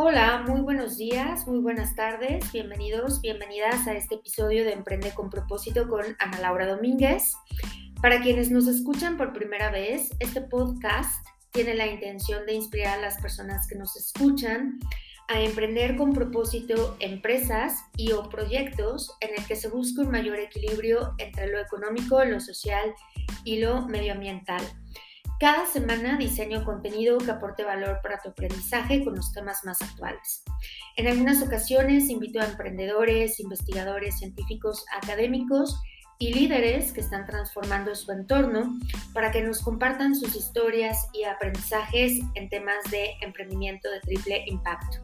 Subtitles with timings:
[0.00, 5.28] Hola, muy buenos días, muy buenas tardes, bienvenidos, bienvenidas a este episodio de Emprende con
[5.28, 7.34] propósito con Ana Laura Domínguez.
[8.00, 13.02] Para quienes nos escuchan por primera vez, este podcast tiene la intención de inspirar a
[13.02, 14.78] las personas que nos escuchan
[15.26, 20.38] a emprender con propósito empresas y o proyectos en el que se busque un mayor
[20.38, 22.94] equilibrio entre lo económico, lo social
[23.42, 24.62] y lo medioambiental.
[25.40, 30.42] Cada semana diseño contenido que aporte valor para tu aprendizaje con los temas más actuales.
[30.96, 35.80] En algunas ocasiones invito a emprendedores, investigadores, científicos, académicos
[36.18, 38.76] y líderes que están transformando su entorno
[39.14, 44.98] para que nos compartan sus historias y aprendizajes en temas de emprendimiento de triple impacto.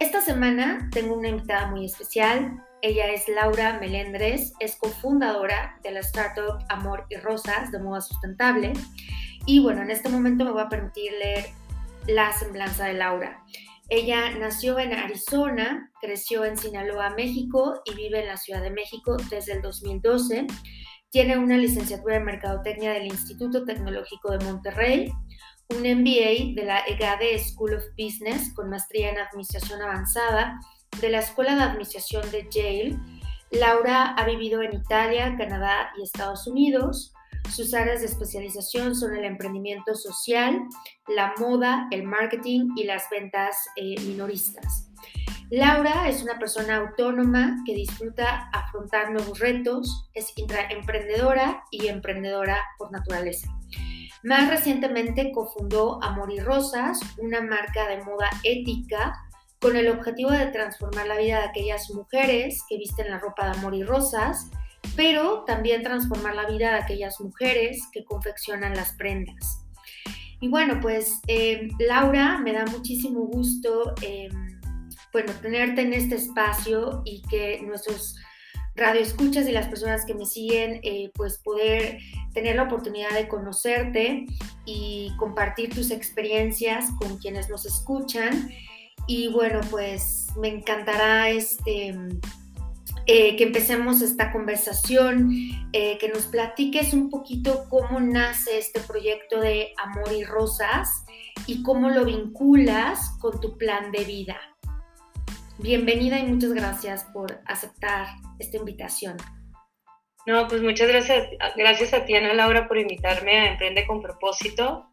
[0.00, 2.60] Esta semana tengo una invitada muy especial.
[2.82, 8.72] Ella es Laura Melendres, es cofundadora de la startup Amor y Rosas de moda sustentable.
[9.46, 11.46] Y bueno, en este momento me voy a permitir leer
[12.06, 13.44] la semblanza de Laura.
[13.90, 19.16] Ella nació en Arizona, creció en Sinaloa, México y vive en la Ciudad de México
[19.30, 20.46] desde el 2012.
[21.10, 25.12] Tiene una licenciatura en Mercadotecnia del Instituto Tecnológico de Monterrey,
[25.70, 30.58] un MBA de la EGADE School of Business con maestría en Administración Avanzada
[31.00, 32.98] de la Escuela de Administración de Yale.
[33.50, 37.13] Laura ha vivido en Italia, Canadá y Estados Unidos.
[37.50, 40.60] Sus áreas de especialización son el emprendimiento social,
[41.08, 44.90] la moda, el marketing y las ventas eh, minoristas.
[45.50, 50.32] Laura es una persona autónoma que disfruta afrontar nuevos retos, es
[50.70, 53.48] emprendedora y emprendedora por naturaleza.
[54.24, 59.12] Más recientemente cofundó Amor y Rosas, una marca de moda ética
[59.60, 63.58] con el objetivo de transformar la vida de aquellas mujeres que visten la ropa de
[63.58, 64.50] amor y rosas,
[64.96, 69.60] pero también transformar la vida de aquellas mujeres que confeccionan las prendas.
[70.40, 74.28] Y bueno, pues eh, Laura, me da muchísimo gusto eh,
[75.14, 78.16] bueno, tenerte en este espacio y que nuestros
[78.74, 81.98] radioescuchas y las personas que me siguen, eh, pues poder
[82.32, 84.26] tener la oportunidad de conocerte
[84.64, 88.50] y compartir tus experiencias con quienes nos escuchan.
[89.06, 91.96] Y bueno, pues me encantará este,
[93.06, 95.30] eh, que empecemos esta conversación,
[95.72, 101.04] eh, que nos platiques un poquito cómo nace este proyecto de Amor y Rosas
[101.46, 104.40] y cómo lo vinculas con tu plan de vida.
[105.58, 108.06] Bienvenida y muchas gracias por aceptar
[108.38, 109.16] esta invitación.
[110.26, 114.88] No, pues muchas gracias, gracias a ti Ana Laura por invitarme a Emprende con propósito.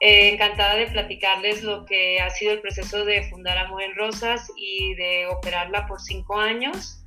[0.00, 4.50] Eh, encantada de platicarles lo que ha sido el proceso de fundar Amor en Rosas
[4.56, 7.03] y de operarla por cinco años.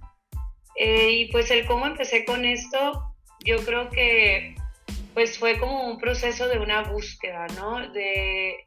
[0.78, 4.56] Eh, y pues el cómo empecé con esto, yo creo que
[5.14, 7.90] pues fue como un proceso de una búsqueda, ¿no?
[7.92, 8.64] De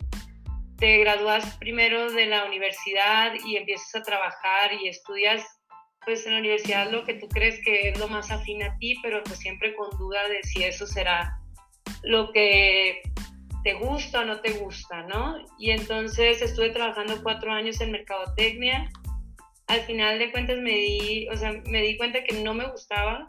[0.79, 5.45] te gradúas primero de la universidad y empiezas a trabajar y estudias
[6.05, 8.97] pues en la universidad lo que tú crees que es lo más afín a ti,
[9.03, 11.39] pero pues siempre con duda de si eso será
[12.03, 13.03] lo que
[13.63, 15.37] te gusta o no te gusta, ¿no?
[15.59, 18.91] Y entonces estuve trabajando cuatro años en mercadotecnia.
[19.71, 23.29] Al final de cuentas me di, o sea, me di cuenta que no me gustaba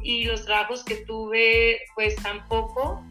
[0.00, 3.04] y los trabajos que tuve pues tampoco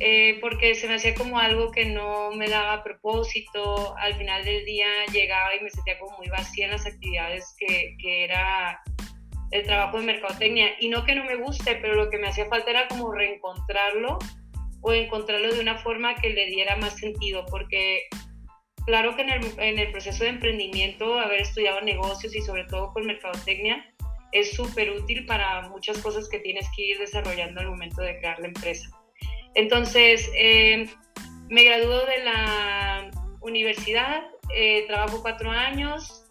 [0.00, 3.96] eh, porque se me hacía como algo que no me daba propósito.
[3.96, 7.96] Al final del día llegaba y me sentía como muy vacía en las actividades que,
[7.98, 8.82] que era
[9.52, 10.72] el trabajo de mercadotecnia.
[10.80, 14.18] Y no que no me guste, pero lo que me hacía falta era como reencontrarlo
[14.82, 18.02] o encontrarlo de una forma que le diera más sentido, porque
[18.86, 22.92] claro que en el, en el proceso de emprendimiento, haber estudiado negocios y sobre todo
[22.92, 23.84] con mercadotecnia,
[24.32, 28.38] es súper útil para muchas cosas que tienes que ir desarrollando al momento de crear
[28.40, 28.88] la empresa.
[29.54, 30.88] Entonces, eh,
[31.48, 34.24] me graduó de la universidad,
[34.54, 36.24] eh, trabajo cuatro años,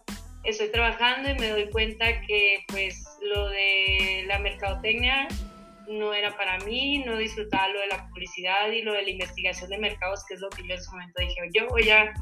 [0.44, 5.26] estoy trabajando y me doy cuenta que pues lo de la mercadotecnia
[5.88, 9.70] no era para mí, no disfrutaba lo de la publicidad y lo de la investigación
[9.70, 12.12] de mercados, que es lo que yo en ese momento dije, yo voy a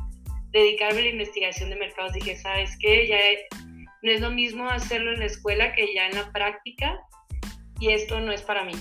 [0.52, 2.12] dedicarme a la investigación de mercados.
[2.12, 3.06] Dije, ¿sabes qué?
[3.06, 3.18] Ya
[4.02, 7.00] no es lo mismo hacerlo en la escuela que ya en la práctica
[7.80, 8.74] y esto no es para mí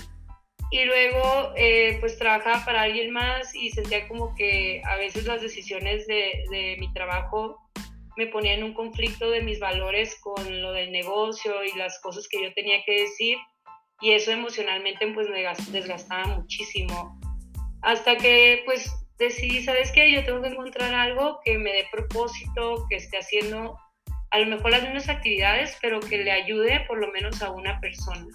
[0.72, 5.42] y luego eh, pues trabajaba para alguien más y sentía como que a veces las
[5.42, 7.58] decisiones de, de, mi trabajo
[8.16, 12.26] me ponían en un conflicto de mis valores con lo del negocio y las cosas
[12.26, 13.36] que yo tenía que decir
[14.00, 17.20] y eso emocionalmente pues me desgastaba muchísimo
[17.82, 18.90] hasta que pues
[19.22, 20.10] decidí, ¿sabes qué?
[20.12, 23.78] Yo tengo que encontrar algo que me dé propósito, que esté haciendo
[24.30, 27.80] a lo mejor las mismas actividades, pero que le ayude por lo menos a una
[27.80, 28.26] persona.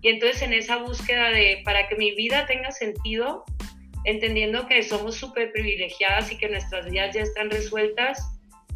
[0.00, 3.44] Y entonces en esa búsqueda de, para que mi vida tenga sentido,
[4.04, 8.20] entendiendo que somos súper privilegiadas y que nuestras vidas ya están resueltas,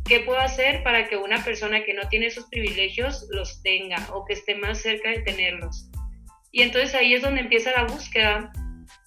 [0.04, 4.24] ¿qué puedo hacer para que una persona que no tiene esos privilegios los tenga o
[4.24, 5.88] que esté más cerca de tenerlos?
[6.52, 8.52] Y entonces ahí es donde empieza la búsqueda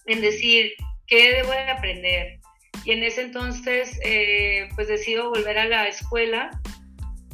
[0.06, 0.72] en decir,
[1.06, 2.40] ¿qué debo de aprender?
[2.84, 6.50] Y en ese entonces, eh, pues decido volver a la escuela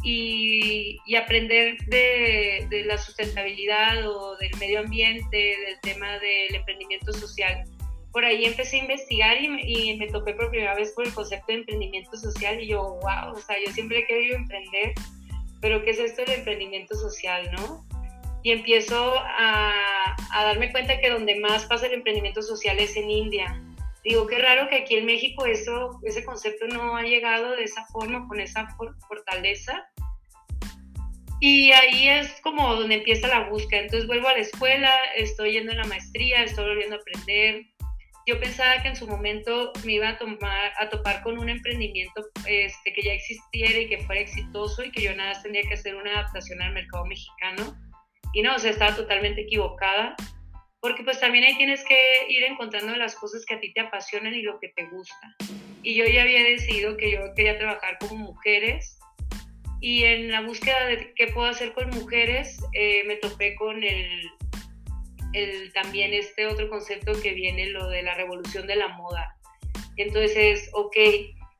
[0.02, 7.64] y, aprender de, de, la sustentabilidad o del medio ambiente, del tema del emprendimiento social.
[8.12, 11.46] Por ahí empecé a investigar y y me topé por primera vez por el concepto
[11.48, 14.94] de emprendimiento social y yo, wow, o sea, yo siempre he querido emprender,
[15.60, 17.84] pero ¿qué es esto del emprendimiento social, no?
[18.42, 23.10] Y empiezo a, a darme cuenta que donde más pasa el emprendimiento social es en
[23.10, 23.62] India
[24.04, 27.84] digo, qué raro que aquí en México eso, ese concepto no ha llegado de esa
[27.86, 28.68] forma, con esa
[29.08, 29.88] fortaleza.
[31.40, 33.80] Y ahí es como donde empieza la búsqueda.
[33.80, 37.66] Entonces vuelvo a la escuela, estoy yendo a la maestría, estoy volviendo a aprender.
[38.26, 42.22] Yo pensaba que en su momento me iba a, tomar, a topar con un emprendimiento
[42.46, 45.74] este, que ya existiera y que fuera exitoso y que yo nada más tendría que
[45.74, 47.76] hacer una adaptación al mercado mexicano.
[48.32, 50.16] Y no, o sea, estaba totalmente equivocada
[50.82, 54.34] porque pues también ahí tienes que ir encontrando las cosas que a ti te apasionan
[54.34, 55.36] y lo que te gusta.
[55.84, 58.98] Y yo ya había decidido que yo quería trabajar con mujeres
[59.80, 64.28] y en la búsqueda de qué puedo hacer con mujeres eh, me topé con el,
[65.34, 69.36] el, también este otro concepto que viene, lo de la revolución de la moda.
[69.96, 70.96] Entonces, ok,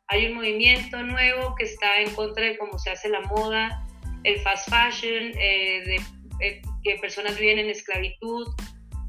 [0.09, 3.87] hay un movimiento nuevo que está en contra de cómo se hace la moda,
[4.25, 6.01] el fast fashion, eh, de,
[6.43, 8.49] eh, que personas viven en esclavitud,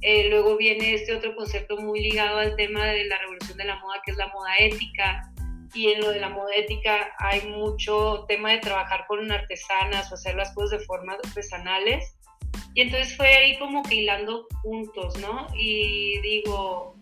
[0.01, 3.80] eh, luego viene este otro concepto muy ligado al tema de la revolución de la
[3.80, 5.31] moda, que es la moda ética.
[5.74, 10.15] Y en lo de la moda ética hay mucho tema de trabajar con artesanas o
[10.15, 12.15] hacer las cosas de formas artesanales.
[12.75, 15.47] Y entonces fue ahí como que hilando puntos, ¿no?
[15.56, 16.95] Y digo,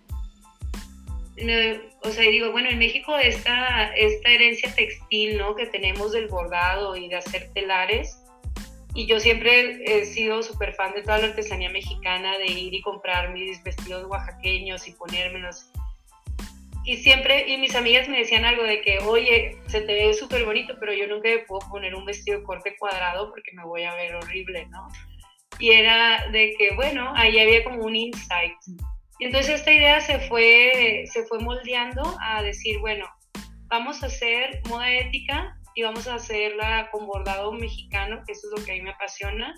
[2.03, 5.55] o sea, digo, bueno, en México esta, esta herencia textil, ¿no?
[5.55, 8.20] Que tenemos del bordado y de hacer telares,
[8.93, 12.81] y yo siempre he sido súper fan de toda la artesanía mexicana, de ir y
[12.81, 15.71] comprar mis vestidos oaxaqueños y ponérmelos.
[16.83, 20.43] Y siempre, y mis amigas me decían algo de que, oye, se te ve súper
[20.45, 23.93] bonito, pero yo nunca me puedo poner un vestido corte cuadrado porque me voy a
[23.95, 24.87] ver horrible, ¿no?
[25.59, 28.53] Y era de que, bueno, ahí había como un insight.
[29.19, 33.05] Y entonces esta idea se fue, se fue moldeando a decir, bueno,
[33.67, 38.59] vamos a hacer moda ética y vamos a hacerla con bordado mexicano, que eso es
[38.59, 39.55] lo que a mí me apasiona.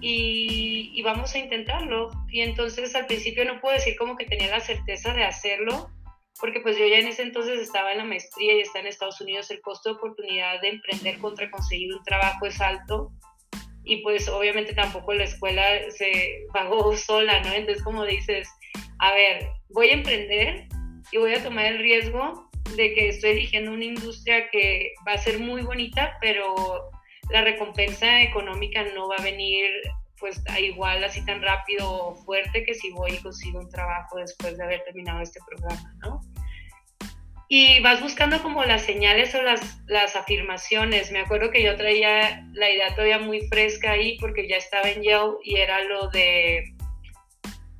[0.00, 2.10] Y, vamos a intentarlo.
[2.28, 5.90] Y entonces al principio no puedo decir como que tenía la certeza de hacerlo,
[6.40, 9.20] porque pues yo ya en ese entonces estaba en la maestría y está en Estados
[9.20, 13.12] Unidos, el costo de oportunidad de emprender contra conseguir un trabajo es alto.
[13.84, 17.52] Y pues obviamente tampoco la escuela se pagó sola, ¿no?
[17.52, 18.48] Entonces como dices,
[18.98, 20.68] a ver, voy a emprender
[21.10, 25.18] y voy a tomar el riesgo de que estoy eligiendo una industria que va a
[25.18, 26.90] ser muy bonita, pero
[27.30, 29.70] la recompensa económica no va a venir
[30.18, 34.56] pues igual así tan rápido o fuerte que si voy y consigo un trabajo después
[34.56, 36.20] de haber terminado este programa, ¿no?
[37.48, 41.10] Y vas buscando como las señales o las, las afirmaciones.
[41.10, 45.02] Me acuerdo que yo traía la idea todavía muy fresca ahí porque ya estaba en
[45.02, 46.72] Yale y era lo de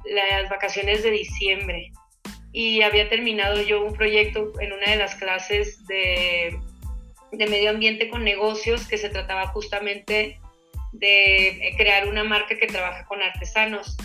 [0.05, 1.93] las vacaciones de diciembre
[2.53, 6.61] y había terminado yo un proyecto en una de las clases de,
[7.33, 10.39] medio ambiente con negocios que se trataba justamente
[10.93, 13.97] de crear una marca que trabaja con artesanos.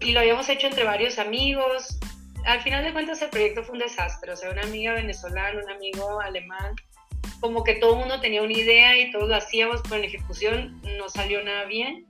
[0.00, 1.98] Y lo habíamos hecho entre varios amigos.
[2.44, 4.32] Al final de cuentas el proyecto fue un desastre.
[4.32, 6.74] O sea, una amiga venezolana, un amigo alemán,
[7.38, 10.82] como que todo el mundo tenía una idea y todos lo hacíamos, pero en ejecución
[10.98, 12.06] no salió nada bien.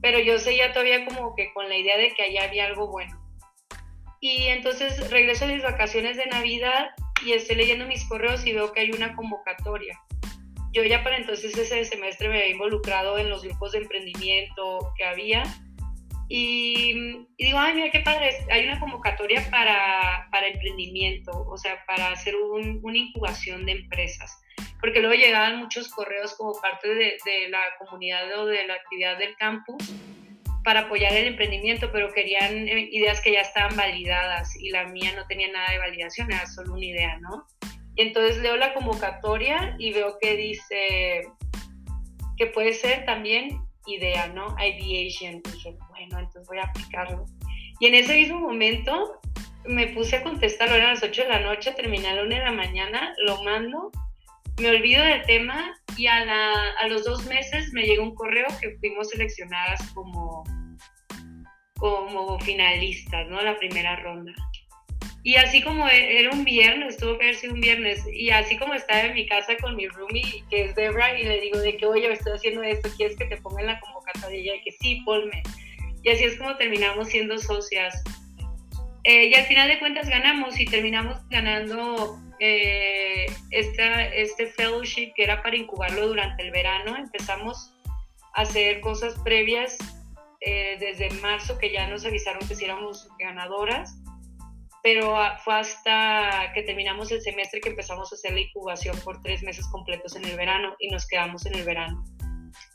[0.00, 3.27] Pero yo seguía todavía como que con la idea de que allá había algo bueno.
[4.20, 6.90] Y entonces regreso a mis vacaciones de Navidad
[7.24, 9.98] y estoy leyendo mis correos y veo que hay una convocatoria.
[10.72, 15.04] Yo ya para entonces ese semestre me había involucrado en los grupos de emprendimiento que
[15.04, 15.44] había
[16.30, 22.10] y, digo, ay, mira qué padre, hay una convocatoria para, para emprendimiento, o sea, para
[22.10, 24.38] hacer un, una incubación de empresas.
[24.78, 29.16] Porque luego llegaban muchos correos como parte de, de la comunidad o de la actividad
[29.16, 29.90] del campus
[30.68, 35.14] para apoyar el emprendimiento, pero querían eh, ideas que ya estaban validadas y la mía
[35.16, 37.46] no tenía nada de validación, era solo una idea, ¿no?
[37.96, 41.22] Y entonces leo la convocatoria y veo que dice
[42.36, 44.54] que puede ser también idea, ¿no?
[44.62, 45.36] Ideation.
[45.36, 47.24] Y dije, bueno, entonces voy a aplicarlo.
[47.80, 49.22] Y en ese mismo momento
[49.64, 52.44] me puse a contestar, eran las 8 de la noche, terminé a la 1 de
[52.44, 53.90] la mañana, lo mando,
[54.58, 56.26] me olvido del tema y a,
[56.78, 60.44] a los dos meses me llegó un correo que fuimos seleccionadas como
[61.78, 63.40] como finalistas, ¿no?
[63.40, 64.32] La primera ronda.
[65.22, 68.56] Y así como e, era un viernes, tuvo que haber sido un viernes, y así
[68.56, 71.76] como estaba en mi casa con mi roomie, que es Debra, y le digo de
[71.76, 74.56] que, oye, estoy haciendo esto, ¿quieres que te ponga en la convocatoria?
[74.56, 75.42] Y que sí, ponme.
[76.02, 78.02] Y así es como terminamos siendo socias.
[79.04, 85.42] Eh, y al final de cuentas ganamos y terminamos ganando eh, este fellowship que era
[85.42, 86.96] para incubarlo durante el verano.
[86.96, 87.72] Empezamos
[88.34, 89.78] a hacer cosas previas
[90.40, 93.98] eh, desde marzo que ya nos avisaron que si éramos ganadoras
[94.82, 99.20] pero ah, fue hasta que terminamos el semestre que empezamos a hacer la incubación por
[99.22, 102.02] tres meses completos en el verano y nos quedamos en el verano.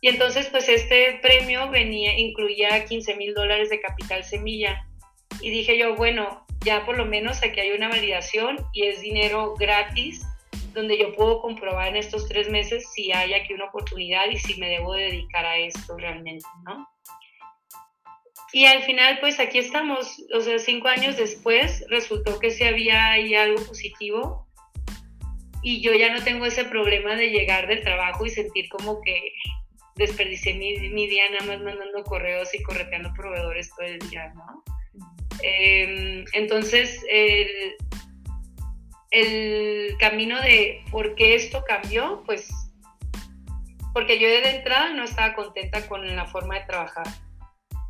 [0.02, 4.86] Y entonces, pues este premio venía, incluía 15 mil dólares de capital semilla.
[5.42, 9.56] Y dije yo, bueno, ya por lo menos aquí hay una validación y es dinero
[9.56, 10.26] gratis,
[10.74, 14.60] donde yo puedo comprobar en estos tres meses si hay aquí una oportunidad y si
[14.60, 16.88] me debo dedicar a esto realmente, ¿no?
[18.54, 23.10] Y al final, pues aquí estamos, o sea, cinco años después, resultó que sí había
[23.10, 24.48] ahí algo positivo.
[25.64, 29.34] Y yo ya no tengo ese problema de llegar del trabajo y sentir como que
[29.96, 34.64] desperdicié mi, mi día nada más mandando correos y correteando proveedores todo el día, ¿no?
[35.42, 37.76] Em, entonces, el,
[39.10, 42.52] el camino de por qué esto cambió, pues
[43.96, 47.08] porque yo de entrada no estaba contenta con la forma de trabajar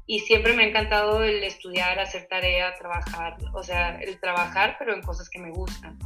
[0.05, 4.93] y siempre me ha encantado el estudiar, hacer tarea, trabajar, o sea, el trabajar, pero
[4.93, 5.97] en cosas que me gustan.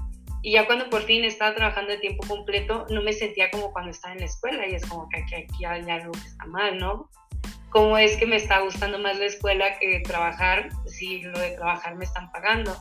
[0.44, 3.92] Y ya cuando por fin estaba trabajando de tiempo completo, no me sentía como cuando
[3.92, 6.77] estaba en la escuela y es como que aquí, aquí hay algo que está mal,
[6.77, 7.10] ¿no?
[7.70, 11.96] ¿Cómo es que me está gustando más la escuela que trabajar si lo de trabajar
[11.96, 12.77] me están pagando?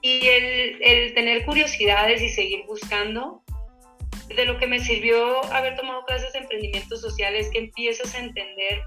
[0.00, 3.42] Y el, el tener curiosidades y seguir buscando,
[4.28, 8.20] de lo que me sirvió haber tomado clases de emprendimiento social es que empiezas a
[8.20, 8.82] entender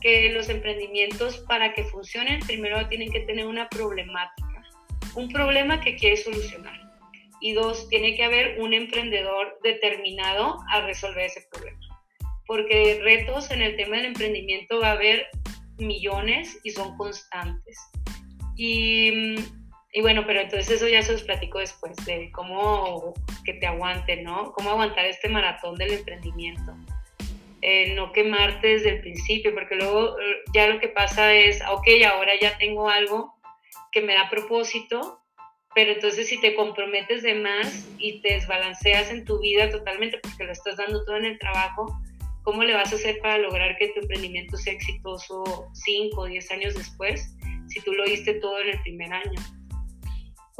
[0.00, 4.62] que los emprendimientos para que funcionen primero tienen que tener una problemática,
[5.14, 6.78] un problema que quiere solucionar.
[7.40, 11.78] Y dos, tiene que haber un emprendedor determinado a resolver ese problema.
[12.46, 15.28] Porque retos en el tema del emprendimiento va a haber
[15.78, 17.78] millones y son constantes.
[18.56, 19.36] Y,
[19.92, 23.14] y bueno, pero entonces eso ya se los platico después, de cómo
[23.44, 24.52] que te aguante, ¿no?
[24.52, 26.74] Cómo aguantar este maratón del emprendimiento
[27.94, 32.32] no quemarte desde el principio, porque luego eh, ya lo que pasa es, ok, ahora
[32.40, 33.34] ya tengo algo
[33.90, 35.20] que me da propósito,
[35.74, 40.44] pero entonces si te comprometes de más y te desbalanceas en tu vida totalmente porque
[40.44, 42.00] lo estás dando todo en el trabajo,
[42.42, 46.50] ¿cómo le vas a hacer para lograr que tu emprendimiento sea exitoso 5 o 10
[46.52, 47.34] años después
[47.68, 49.57] si tú lo diste todo en el primer año?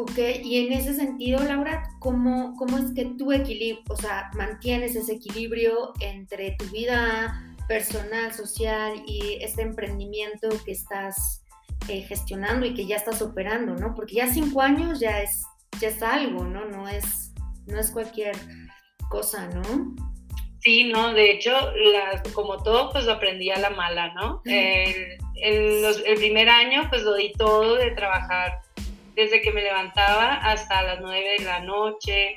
[0.00, 4.94] Ok, y en ese sentido, Laura, ¿cómo, cómo es que tú equilibrio, o sea, mantienes
[4.94, 11.42] ese equilibrio entre tu vida personal, social y este emprendimiento que estás
[11.88, 13.96] eh, gestionando y que ya estás operando, ¿no?
[13.96, 15.42] Porque ya cinco años ya es,
[15.80, 16.66] ya es algo, ¿no?
[16.66, 17.34] No es,
[17.66, 18.36] no es cualquier
[19.10, 19.96] cosa, ¿no?
[20.60, 21.50] Sí, no, de hecho,
[22.34, 24.42] como todo, pues lo aprendí a la mala, ¿no?
[24.44, 28.60] el, el primer año, pues lo di todo de trabajar
[29.18, 32.36] desde que me levantaba hasta las 9 de la noche.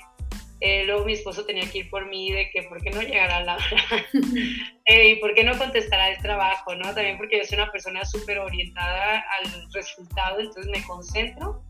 [0.62, 3.38] Eh, luego mi esposo tenía que ir por mí de que por qué no llegara
[3.38, 4.06] a la hora
[4.86, 6.94] eh, y por qué no contestará el trabajo, ¿no?
[6.96, 11.64] También porque yo soy una persona súper orientada al resultado, entonces me concentro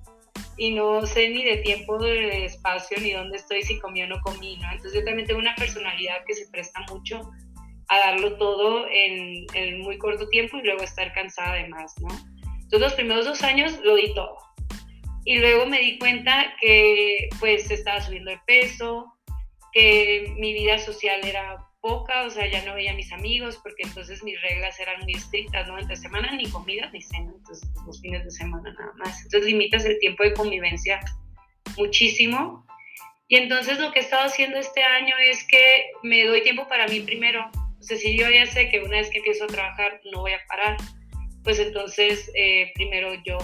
[0.55, 4.21] y no sé ni de tiempo, de espacio, ni dónde estoy, si comí o no
[4.21, 4.71] comí, ¿no?
[4.71, 7.19] Entonces yo también tengo una personalidad que se presta mucho
[7.89, 12.09] a darlo todo en, en muy corto tiempo y luego estar cansada además, ¿no?
[12.45, 14.37] Entonces los primeros dos años lo di todo
[15.25, 19.13] y luego me di cuenta que pues estaba subiendo de peso,
[19.71, 23.83] que mi vida social era poca, o sea, ya no veía a mis amigos porque
[23.83, 25.79] entonces mis reglas eran muy estrictas, ¿no?
[25.79, 29.23] Entre semana ni comida ni cena, entonces los fines de semana nada más.
[29.23, 30.99] Entonces limitas el tiempo de convivencia
[31.77, 32.65] muchísimo.
[33.27, 36.87] Y entonces lo que he estado haciendo este año es que me doy tiempo para
[36.87, 37.49] mí primero.
[37.79, 40.33] O sea, si yo ya sé que una vez que empiezo a trabajar no voy
[40.33, 40.77] a parar,
[41.43, 43.37] pues entonces eh, primero yo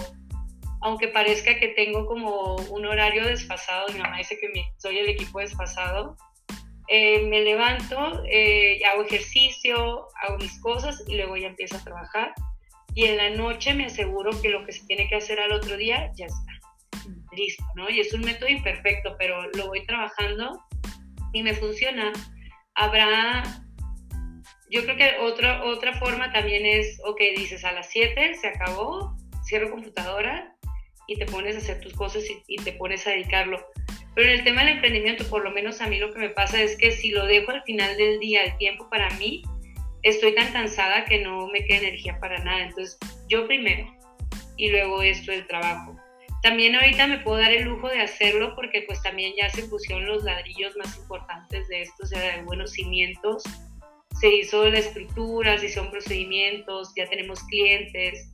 [0.80, 5.40] aunque parezca que tengo como un horario desfasado, mi mamá dice que soy el equipo
[5.40, 6.16] desfasado,
[6.90, 12.32] eh, me levanto, eh, hago ejercicio, hago mis cosas y luego ya empiezo a trabajar.
[12.94, 15.76] Y en la noche me aseguro que lo que se tiene que hacer al otro
[15.76, 16.52] día ya está.
[17.36, 17.90] Listo, ¿no?
[17.90, 20.64] Y es un método imperfecto, pero lo voy trabajando
[21.34, 22.10] y me funciona.
[22.74, 23.42] Habrá,
[24.70, 29.14] yo creo que otra, otra forma también es, ok, dices a las 7 se acabó,
[29.44, 30.56] cierro computadora,
[31.08, 33.66] y te pones a hacer tus cosas y, te pones a dedicarlo.
[34.14, 36.62] Pero en el tema del emprendimiento, por lo menos a mí lo que me pasa
[36.62, 39.42] es que si lo dejo al final del día, el tiempo para mí,
[40.02, 42.62] estoy tan cansada que no me queda energía para nada.
[42.62, 42.98] Entonces,
[43.28, 43.86] yo primero
[44.56, 45.96] y luego esto del trabajo.
[46.42, 50.06] También ahorita me puedo dar el lujo de hacerlo porque pues también ya se pusieron
[50.06, 53.42] los ladrillos más importantes de esto, o sea, de buenos cimientos.
[54.20, 58.32] Se hizo la estructura, se hicieron procedimientos, ya tenemos clientes,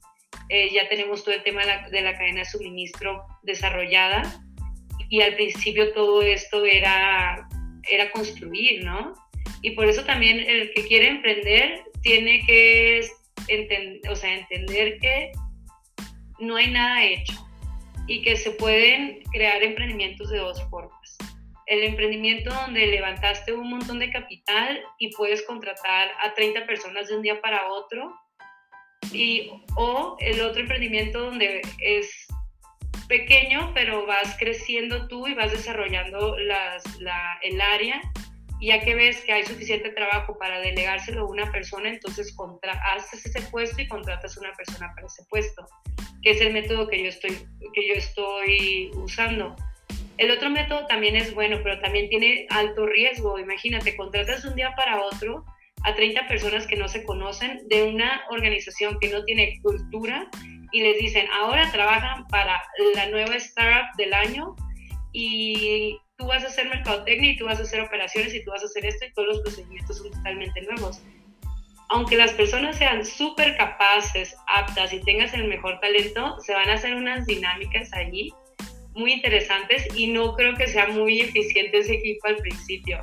[0.49, 4.23] eh, ya tenemos todo el tema de la, de la cadena de suministro desarrollada
[5.09, 7.49] y al principio todo esto era,
[7.91, 9.15] era construir, ¿no?
[9.63, 13.07] Y por eso también el que quiere emprender tiene que
[13.49, 15.33] entender, o sea, entender que
[16.39, 17.35] no hay nada hecho
[18.07, 21.17] y que se pueden crear emprendimientos de dos formas.
[21.67, 27.17] El emprendimiento donde levantaste un montón de capital y puedes contratar a 30 personas de
[27.17, 28.15] un día para otro.
[29.13, 32.27] Y, o el otro emprendimiento donde es
[33.09, 38.01] pequeño, pero vas creciendo tú y vas desarrollando las, la, el área
[38.61, 42.73] y ya que ves que hay suficiente trabajo para delegárselo a una persona, entonces contra,
[42.95, 45.67] haces ese puesto y contratas a una persona para ese puesto,
[46.23, 49.55] que es el método que yo estoy, que yo estoy usando.
[50.17, 53.39] El otro método también es bueno, pero también tiene alto riesgo.
[53.39, 55.45] Imagínate, contratas un día para otro
[55.85, 60.29] a 30 personas que no se conocen de una organización que no tiene cultura
[60.73, 62.61] y les dicen, ahora trabajan para
[62.95, 64.57] la nueva startup del año
[65.13, 68.63] y tú vas a hacer mercadotecnia y tú vas a hacer operaciones y tú vas
[68.63, 71.03] a hacer esto y todos los procedimientos son totalmente nuevos.
[71.91, 76.75] Aunque las personas sean súper capaces, aptas y tengas el mejor talento, se van a
[76.75, 78.33] hacer unas dinámicas allí
[78.95, 82.99] muy interesantes y no creo que sea muy eficiente ese equipo al principio.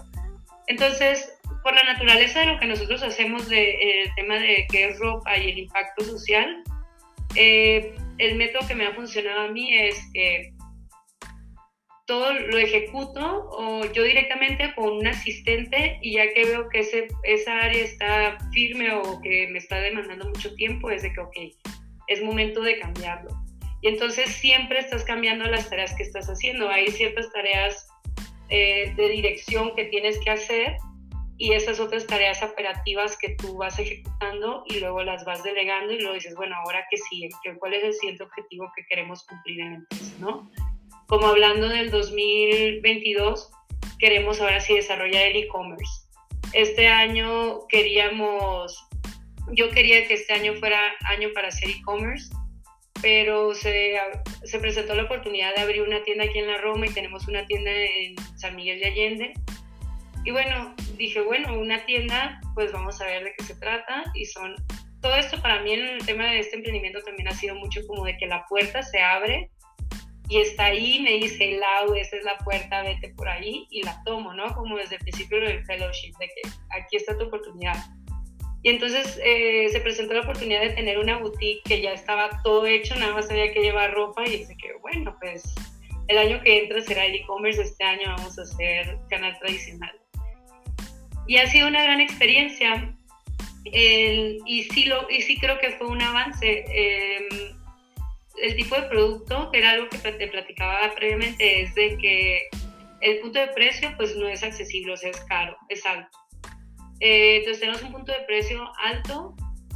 [0.67, 4.99] Entonces, por la naturaleza de lo que nosotros hacemos de, eh, tema de qué es
[4.99, 6.63] ropa y el impacto social,
[7.35, 10.53] eh, el método que me ha funcionado a mí es que
[12.07, 17.07] todo lo ejecuto o yo directamente con un asistente y ya que veo que ese,
[17.23, 21.37] esa área está firme o que me está demandando mucho tiempo, es de que, ok,
[22.07, 23.29] es momento de cambiarlo.
[23.81, 26.69] Y entonces siempre estás cambiando las tareas que estás haciendo.
[26.69, 27.87] Hay ciertas tareas
[28.49, 30.75] eh, de dirección que tienes que hacer
[31.41, 35.99] y esas otras tareas operativas que tú vas ejecutando y luego las vas delegando y
[35.99, 37.27] luego dices, bueno, ahora que sí,
[37.57, 40.15] ¿cuál es el siguiente objetivo que queremos cumplir en la empresa?
[40.19, 40.51] ¿no?
[41.11, 43.51] como hablando del 2022,
[43.99, 46.07] queremos ahora sí desarrollar el e-commerce.
[46.53, 48.87] Este año queríamos,
[49.51, 52.33] yo quería que este año fuera año para hacer e-commerce,
[53.01, 53.99] pero se,
[54.45, 57.45] se, presentó la oportunidad de abrir una tienda aquí en la Roma y tenemos una
[57.45, 59.33] tienda en San Miguel de Allende.
[60.23, 64.03] Y bueno, dije, bueno, una tienda, pues vamos a ver de qué se trata.
[64.13, 64.55] Y son,
[65.01, 68.05] todo esto para mí en el tema de este emprendimiento también ha sido mucho como
[68.05, 69.49] de que la puerta se abre
[70.31, 74.01] y está ahí, me dice, Lau, esa es la puerta, vete por ahí y la
[74.05, 74.55] tomo, ¿no?
[74.55, 77.75] Como desde el principio del fellowship, de que aquí está tu oportunidad.
[78.63, 82.65] Y entonces eh, se presentó la oportunidad de tener una boutique que ya estaba todo
[82.65, 85.43] hecho, nada más había que llevar ropa y dice que, bueno, pues
[86.07, 90.00] el año que entra será el e-commerce, este año vamos a hacer canal tradicional.
[91.31, 92.93] Y ha sido una gran experiencia
[93.63, 96.65] y, sí lo, y sí creo que fue un avance.
[96.67, 97.53] Eh,
[98.43, 102.49] el tipo de producto, que era algo que te platicaba previamente, es de que
[102.99, 106.19] el punto de precio pues no es accesible, o sea, es caro, es alto.
[106.99, 109.33] Eh, entonces tenemos un punto de precio alto,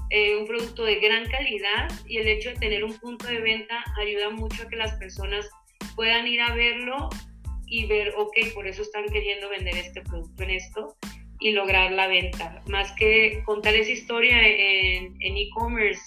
[0.09, 3.81] eh, un producto de gran calidad y el hecho de tener un punto de venta
[3.97, 5.49] ayuda mucho a que las personas
[5.95, 7.07] puedan ir a verlo
[7.67, 10.97] y ver, ok, por eso están queriendo vender este producto en esto
[11.39, 12.62] y lograr la venta.
[12.67, 16.02] Más que contar esa historia en e-commerce,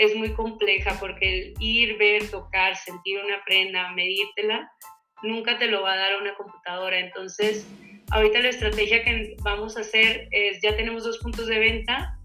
[0.00, 4.72] es muy compleja porque el ir, ver, tocar, sentir una prenda, medírtela,
[5.22, 6.98] nunca te lo va a dar una computadora.
[6.98, 7.66] Entonces,
[8.10, 12.16] ahorita la estrategia que vamos a hacer es, ya tenemos dos puntos de venta,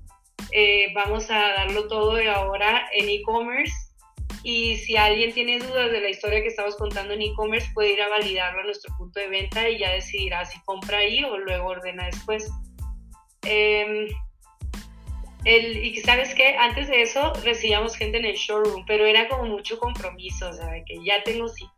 [0.52, 3.74] eh, vamos a darlo todo de ahora en e-commerce
[4.46, 8.02] y si alguien tiene dudas de la historia que estamos contando en e-commerce, puede ir
[8.04, 11.70] a validarlo a nuestro punto de venta y ya decidirá si compra ahí o luego
[11.70, 12.48] ordena después.
[13.42, 14.08] Eh,
[15.46, 19.46] el, y sabes que antes de eso recibíamos gente en el showroom, pero era como
[19.46, 21.72] mucho compromiso, o sea, que ya tengo cita.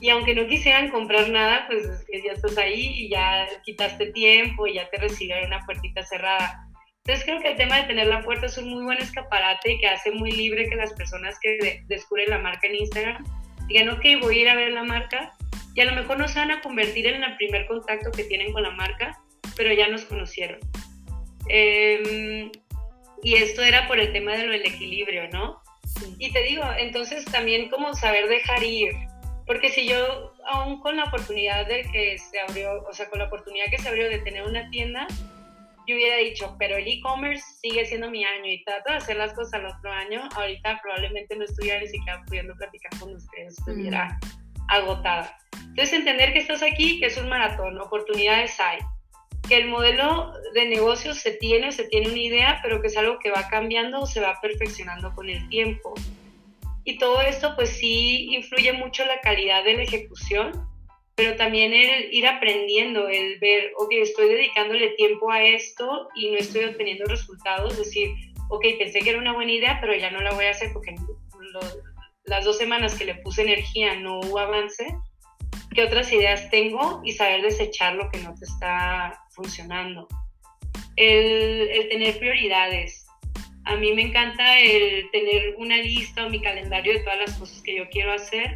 [0.00, 4.76] Y aunque no quisieran comprar nada, pues ya estás ahí y ya quitaste tiempo y
[4.76, 6.65] ya te recibieron una puertita cerrada.
[7.06, 9.78] Entonces creo que el tema de tener la puerta es un muy buen escaparate y
[9.78, 13.24] que hace muy libre que las personas que descubren la marca en Instagram
[13.68, 15.32] digan, ok, voy a ir a ver la marca
[15.76, 18.52] y a lo mejor no se van a convertir en el primer contacto que tienen
[18.52, 19.16] con la marca,
[19.56, 20.58] pero ya nos conocieron.
[21.48, 22.50] Eh,
[23.22, 25.62] y esto era por el tema de lo del equilibrio, ¿no?
[26.18, 28.90] Y te digo, entonces también como saber dejar ir,
[29.46, 33.26] porque si yo aún con la oportunidad de que se abrió, o sea, con la
[33.26, 35.06] oportunidad que se abrió de tener una tienda,
[35.86, 39.32] yo hubiera dicho, pero el e-commerce sigue siendo mi año y trato de hacer las
[39.34, 44.08] cosas al otro año, ahorita probablemente no estuviera ni siquiera pudiendo platicar con ustedes, estuviera
[44.08, 44.58] mm.
[44.68, 45.36] agotada.
[45.68, 48.78] Entonces, entender que estás aquí, que es un maratón, oportunidades hay,
[49.48, 53.18] que el modelo de negocio se tiene, se tiene una idea, pero que es algo
[53.18, 55.94] que va cambiando o se va perfeccionando con el tiempo.
[56.84, 60.52] Y todo esto, pues sí, influye mucho la calidad de la ejecución,
[61.16, 66.36] pero también el ir aprendiendo, el ver, ok, estoy dedicándole tiempo a esto y no
[66.36, 68.10] estoy obteniendo resultados, decir,
[68.50, 70.94] ok, pensé que era una buena idea, pero ya no la voy a hacer porque
[72.24, 74.86] las dos semanas que le puse energía no hubo avance,
[75.74, 77.00] ¿qué otras ideas tengo?
[77.02, 80.06] Y saber desechar lo que no te está funcionando.
[80.96, 83.06] El, el tener prioridades.
[83.64, 87.62] A mí me encanta el tener una lista o mi calendario de todas las cosas
[87.62, 88.54] que yo quiero hacer,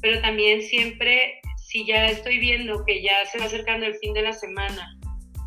[0.00, 1.40] pero también siempre
[1.76, 4.96] si ya estoy viendo que ya se va acercando el fin de la semana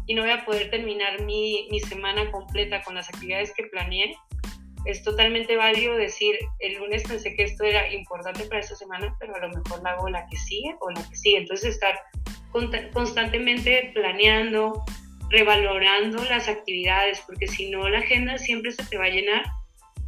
[0.05, 4.15] y no voy a poder terminar mi, mi semana completa con las actividades que planeé,
[4.85, 9.35] es totalmente válido decir, el lunes pensé que esto era importante para esta semana, pero
[9.35, 11.39] a lo mejor la hago la que sigue o la que sigue.
[11.39, 11.99] Entonces estar
[12.93, 14.83] constantemente planeando,
[15.31, 19.45] revalorando las actividades, porque si no la agenda siempre se te va a llenar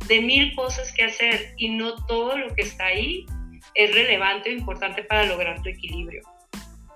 [0.08, 3.26] de mil cosas que hacer y no todo lo que está ahí
[3.76, 6.22] es relevante o importante para lograr tu equilibrio.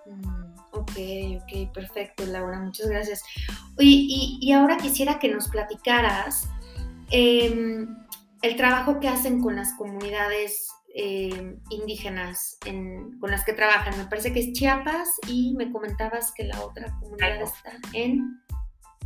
[0.06, 0.92] Mm, ok,
[1.42, 3.24] ok, perfecto, Laura, muchas gracias.
[3.80, 6.50] y, y, ahora quisiera que nos platicaras
[7.12, 7.88] em,
[8.42, 12.58] el trabajo que hacen con las comunidades em, indígenas
[13.20, 13.98] con las que trabajan.
[13.98, 18.40] Me parece que es Chiapas y me comentabas que la otra comunidad está en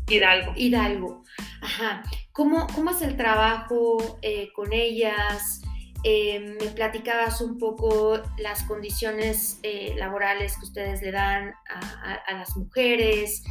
[0.10, 0.54] Hidalgo.
[0.56, 1.24] Hidalgo.
[1.62, 2.04] Ajá.
[2.32, 5.62] ¿Cómo, cómo es el trabajo eh, con ellas?
[6.04, 12.56] Eh, me platicabas un poco las condiciones eh, laborales que ustedes le dan a, las
[12.56, 13.44] mujeres,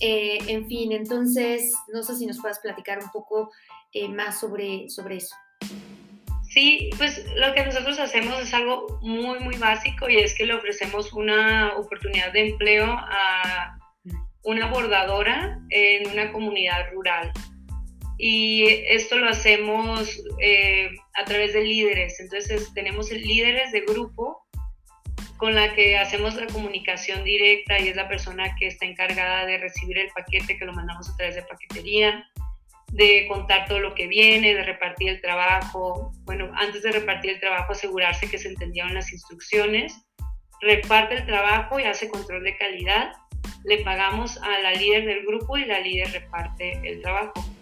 [0.00, 3.50] eh, en fin, entonces no sé si nos puedas platicar un poco
[4.10, 5.34] más sobre, sobre eso.
[6.42, 10.52] Sí, pues lo que nosotros hacemos es algo muy, muy básico y es que le
[10.52, 13.78] ofrecemos una oportunidad de empleo a
[14.42, 17.32] una bordadora en una comunidad rural
[18.18, 22.18] y esto lo hacemos eh, a través de líderes.
[22.20, 24.46] Entonces tenemos líderes de grupo
[25.36, 29.58] con la que hacemos la comunicación directa y es la persona que está encargada de
[29.58, 32.24] recibir el paquete que lo mandamos a través de paquetería,
[32.92, 36.12] de contar todo lo que viene, de repartir el trabajo.
[36.24, 40.06] Bueno, antes de repartir el trabajo asegurarse que se entendieron las instrucciones.
[40.62, 43.12] Reparte el trabajo y hace control de calidad.
[43.64, 47.55] Le pagamos a la líder del grupo y la líder reparte el trabajo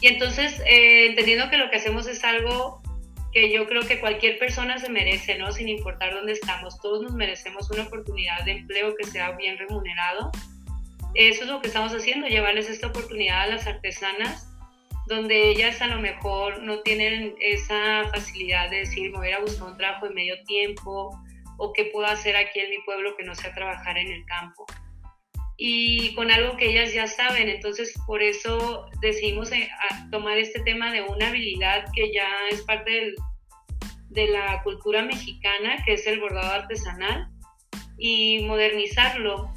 [0.00, 2.82] y entonces, eh, entendiendo que lo que hacemos es algo
[3.32, 5.52] que yo creo que cualquier persona se merece, ¿no?
[5.52, 10.32] Sin importar dónde estamos, todos nos merecemos una oportunidad de empleo que sea bien remunerado.
[11.14, 14.48] Eso es lo que estamos haciendo, llevarles esta oportunidad a las artesanas,
[15.06, 19.68] donde ellas a lo mejor no tienen esa facilidad de decir, me voy a buscar
[19.68, 21.20] un trabajo de medio tiempo,
[21.58, 24.66] o qué puedo hacer aquí en mi pueblo que no sea trabajar en el campo
[25.62, 27.50] y con algo que ellas ya saben.
[27.50, 29.68] Entonces, por eso decidimos eh,
[30.10, 33.14] tomar este tema de una habilidad que ya es parte
[34.08, 37.28] de la cultura mexicana, que es el bordado artesanal,
[37.98, 39.52] y modernizarlo.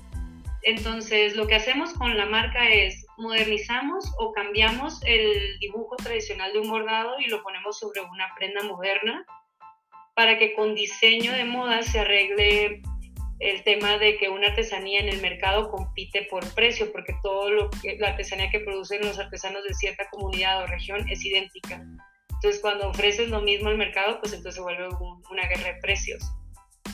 [0.64, 6.60] Entonces, lo que hacemos con la marca es modernizamos o cambiamos el dibujo tradicional de
[6.60, 9.26] un bordado y lo ponemos sobre una prenda moderna
[10.16, 12.82] para que con diseño de moda se arregle
[13.44, 17.70] el tema de que una artesanía en el mercado compite por precio, porque todo lo
[17.70, 21.84] que la artesanía que producen los artesanos de cierta comunidad o región es idéntica.
[22.30, 24.88] Entonces, cuando ofreces lo mismo al mercado, pues entonces se vuelve
[25.30, 26.24] una guerra de precios.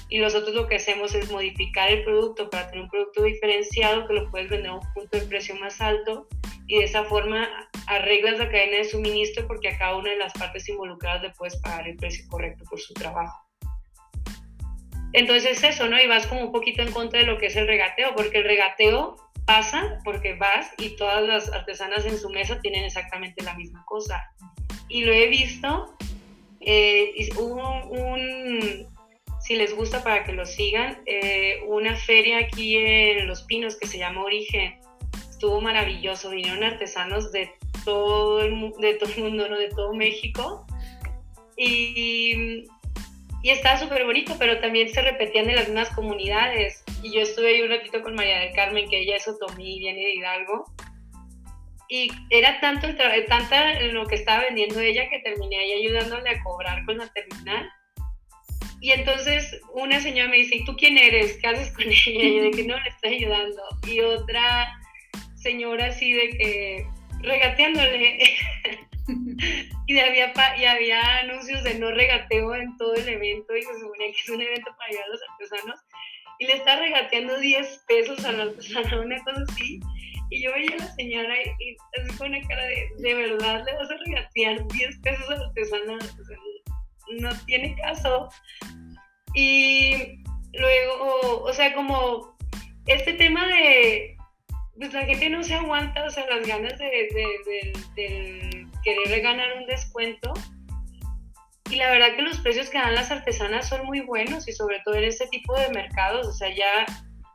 [0.09, 4.13] Y nosotros lo que hacemos es modificar el producto para tener un producto diferenciado que
[4.13, 6.27] lo puedes vender a un punto de precio más alto
[6.65, 7.47] y de esa forma
[7.88, 11.57] arreglas la cadena de suministro porque a cada una de las partes involucradas le puedes
[11.57, 13.48] pagar el precio correcto por su trabajo.
[15.13, 16.00] Entonces eso, ¿no?
[16.00, 18.43] Y vas como un poquito en contra de lo que es el regateo, porque el
[18.43, 23.84] regateo pasa porque vas y todas las artesanas en su mesa tienen exactamente la misma
[23.86, 24.32] cosa.
[24.88, 25.95] Y lo he visto,
[26.60, 28.88] eh, hubo un,
[29.41, 33.88] si les gusta para que lo sigan, eh, una feria aquí en Los Pinos que
[33.88, 34.80] se llama Origen.
[35.32, 37.52] Estuvo maravilloso, vinieron artesanos de
[37.86, 39.58] todo el, de todo el mundo, ¿no?
[39.58, 40.67] de todo México.
[41.58, 42.67] Y
[43.41, 46.84] y estaba súper bonito, pero también se repetían en las mismas comunidades.
[47.02, 50.02] Y yo estuve ahí un ratito con María del Carmen, que ella es otomí, viene
[50.02, 50.65] de Hidalgo.
[51.88, 52.97] Y era tanto el
[53.28, 57.69] tanta lo que estaba vendiendo ella que terminé ahí ayudándole a cobrar con la terminal.
[58.82, 61.38] Y entonces una señora me dice, ¿y tú quién eres?
[61.41, 61.95] ¿Qué haces con ella?
[62.06, 63.62] Y yo de que no, le estoy ayudando.
[63.88, 64.69] Y otra
[65.36, 66.88] señora así de que
[67.21, 68.19] regateándole.
[69.88, 74.08] y, había, y había anuncios de no regateo en todo el evento y se suponía
[74.08, 75.80] que es un evento para ayudar a los artesanos.
[76.39, 79.80] Y le está regateando 10 pesos a la artesana, una cosa así.
[80.30, 83.74] Y yo veía a la señora y, así con una cara de, de verdad, le
[83.74, 85.98] vas a regatear 10 pesos a la artesana.
[87.19, 88.30] no tiene caso.
[89.34, 92.38] Y luego, o sea, como
[92.86, 94.17] este tema de,
[94.80, 99.58] pues la gente no se aguanta, o sea, las ganas de, de, de, querer ganar
[99.58, 100.34] un descuento.
[101.70, 104.80] Y la verdad que los precios que dan las artesanas son muy buenos y sobre
[104.86, 106.86] todo en este tipo de mercados, o sea, ya,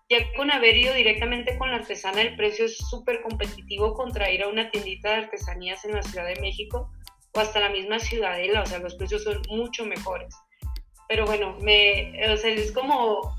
[0.08, 4.42] ya con haber ido directamente con la artesana el precio es súper competitivo contra ir
[4.42, 6.90] a una tiendita de artesanías en la Ciudad de México
[7.34, 10.34] o hasta la misma Ciudadela, o sea, los precios son mucho mejores.
[11.08, 13.36] Pero bueno, me, o sea, es como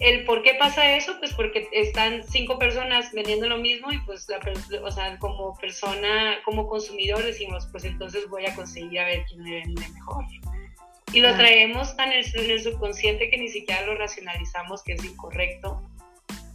[0.00, 4.26] el por qué pasa eso, pues porque están cinco personas vendiendo lo mismo y pues,
[4.28, 4.40] la,
[4.82, 9.42] o sea, como persona, como consumidor decimos, pues entonces voy a conseguir a ver quién
[9.42, 10.24] me vende mejor.
[11.12, 15.82] Y lo traemos tan en el, subconsciente que ni siquiera lo racionalizamos que es incorrecto.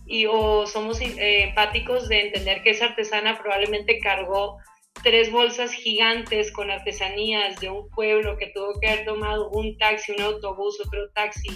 [0.07, 4.57] Y o somos eh, empáticos de entender que esa artesana probablemente cargó
[5.03, 10.13] tres bolsas gigantes con artesanías de un pueblo que tuvo que haber tomado un taxi,
[10.13, 11.49] un autobús, otro taxi,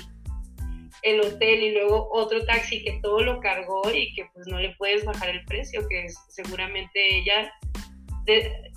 [1.03, 4.75] el hotel y luego otro taxi que todo lo cargó y que pues no le
[4.75, 7.51] puedes bajar el precio, que seguramente ella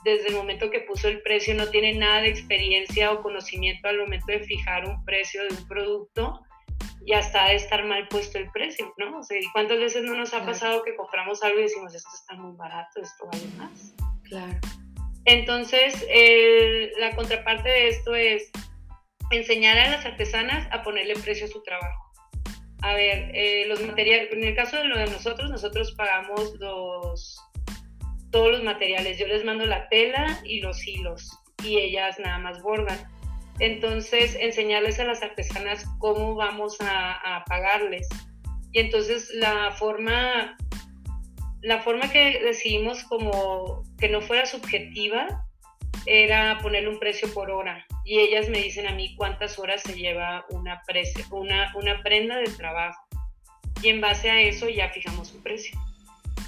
[0.04, 3.98] desde el momento que puso el precio no tiene nada de experiencia o conocimiento al
[3.98, 6.40] momento de fijar un precio de un producto
[7.04, 9.18] y hasta de estar mal puesto el precio, ¿no?
[9.18, 12.08] O sea, ¿y cuántas veces no nos ha pasado que compramos algo y decimos, esto
[12.14, 13.94] está muy barato, esto vale más?
[14.22, 14.58] Claro.
[15.24, 16.06] Entonces,
[16.98, 18.50] la contraparte de esto es
[19.30, 22.11] enseñar a las artesanas a ponerle precio a su trabajo.
[22.82, 27.40] A ver, eh, los materiales, en el caso de lo de nosotros, nosotros pagamos los,
[28.30, 29.18] todos los materiales.
[29.18, 31.30] Yo les mando la tela y los hilos
[31.64, 32.98] y ellas nada más bordan.
[33.60, 38.08] Entonces, enseñarles a las artesanas cómo vamos a, a pagarles.
[38.72, 40.56] Y entonces la forma
[41.62, 45.44] la forma que decidimos como que no fuera subjetiva
[46.06, 47.86] era ponerle un precio por hora.
[48.04, 50.82] Y ellas me dicen a mí cuántas horas se lleva una,
[51.30, 53.00] una, una prenda de trabajo.
[53.82, 55.78] Y en base a eso ya fijamos un precio.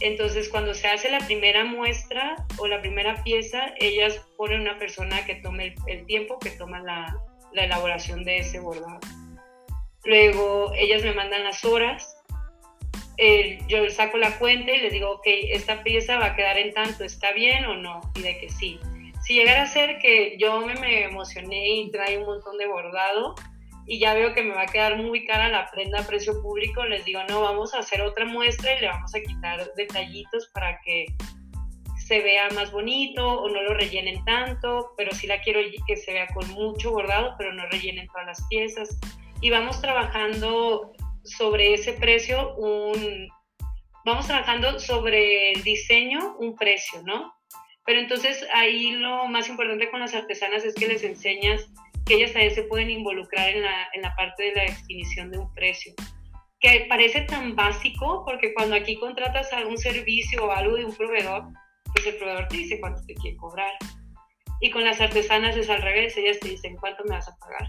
[0.00, 5.24] Entonces, cuando se hace la primera muestra o la primera pieza, ellas ponen una persona
[5.24, 7.16] que tome el, tiempo que toma la,
[7.52, 8.98] la elaboración de ese bordado.
[10.04, 12.14] Luego, ellas me mandan las horas
[13.16, 16.72] eh, yo saco la cuenta y les digo, ok, esta pieza va a quedar en
[16.72, 18.00] tanto, ¿está bien o no?
[18.16, 18.80] Y de que sí.
[19.26, 23.34] Si llegara a ser que yo me, me emocioné y trae un montón de bordado
[23.86, 26.84] y ya veo que me va a quedar muy cara la prenda a precio público,
[26.84, 30.80] les digo, no, vamos a hacer otra muestra y le vamos a quitar detallitos para
[30.80, 31.06] que
[31.96, 36.12] se vea más bonito o no lo rellenen tanto, pero sí la quiero que se
[36.12, 38.98] vea con mucho bordado, pero no rellenen todas las piezas.
[39.40, 43.28] Y vamos trabajando sobre ese precio un,
[44.04, 47.33] vamos trabajando sobre diseño un precio, ¿no?
[47.86, 51.66] Pero entonces ahí lo más importante con las artesanas es que les enseñas
[52.06, 55.38] que ellas también se pueden involucrar en la, en la parte de la definición de
[55.38, 55.94] un precio.
[56.60, 61.44] Que parece tan básico porque cuando aquí contratas algún servicio o algo de un proveedor,
[61.92, 63.72] pues el proveedor te dice cuánto te quiere cobrar.
[64.60, 67.68] Y con las artesanas es al revés, ellas te dicen cuánto me vas a pagar.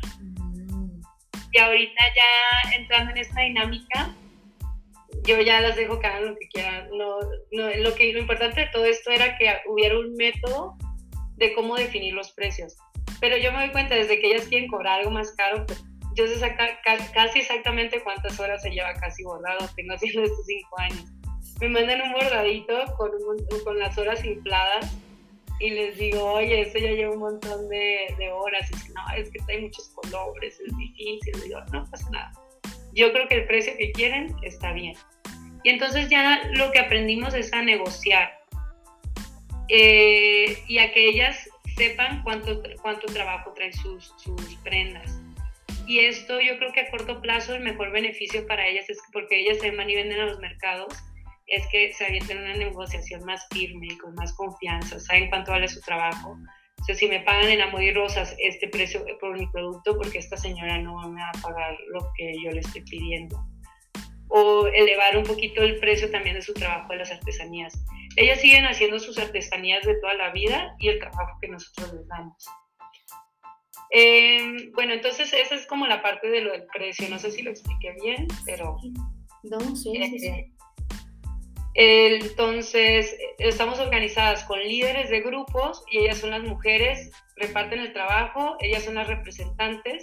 [1.51, 4.13] Y ahorita ya entrando en esta dinámica,
[5.25, 6.89] yo ya las dejo que hagan lo que quieran.
[6.91, 7.19] No,
[7.51, 10.77] no, lo, que, lo importante de todo esto era que hubiera un método
[11.37, 12.75] de cómo definir los precios.
[13.19, 15.83] Pero yo me doy cuenta, desde que ellas quieren cobrar algo más caro, pues
[16.15, 16.55] yo sé
[17.13, 19.67] casi exactamente cuántas horas se lleva casi bordado.
[19.75, 21.05] Tengo haciendo estos cinco años.
[21.61, 23.11] Me mandan un bordadito con,
[23.63, 24.95] con las horas infladas
[25.59, 28.69] y les digo, oye, esto ya lleva un montón de, de horas.
[28.69, 31.33] Y dicen, no, es que hay muchos colores, es difícil.
[31.37, 32.31] Y digo, no pasa nada.
[32.95, 34.95] Yo creo que el precio que quieren está bien.
[35.63, 38.31] Y entonces ya lo que aprendimos es a negociar
[39.69, 45.19] eh, y a que ellas sepan cuánto, cuánto trabajo traen sus, sus prendas.
[45.87, 49.39] Y esto yo creo que a corto plazo el mejor beneficio para ellas es porque
[49.39, 50.95] ellas se van y venden a los mercados
[51.47, 55.67] es que se avienten una negociación más firme y con más confianza, saben cuánto vale
[55.67, 56.37] su trabajo.
[56.81, 60.19] O sea, si me pagan en amor y rosas este precio por mi producto, porque
[60.19, 63.43] esta señora no me va a pagar lo que yo le estoy pidiendo.
[64.27, 67.73] O elevar un poquito el precio también de su trabajo de las artesanías.
[68.17, 72.07] Ellas siguen haciendo sus artesanías de toda la vida y el trabajo que nosotros les
[72.07, 72.45] damos.
[73.91, 77.07] Em, bueno, entonces esa es como la parte de lo del precio.
[77.09, 78.77] No sé si lo expliqué bien, pero...
[79.43, 80.27] No, sí, sí, sí.
[80.27, 80.54] Eh,
[81.77, 88.55] Entonces, estamos organizadas con líderes de grupos y ellas son las mujeres, reparten el trabajo,
[88.61, 90.01] ellas son las representantes.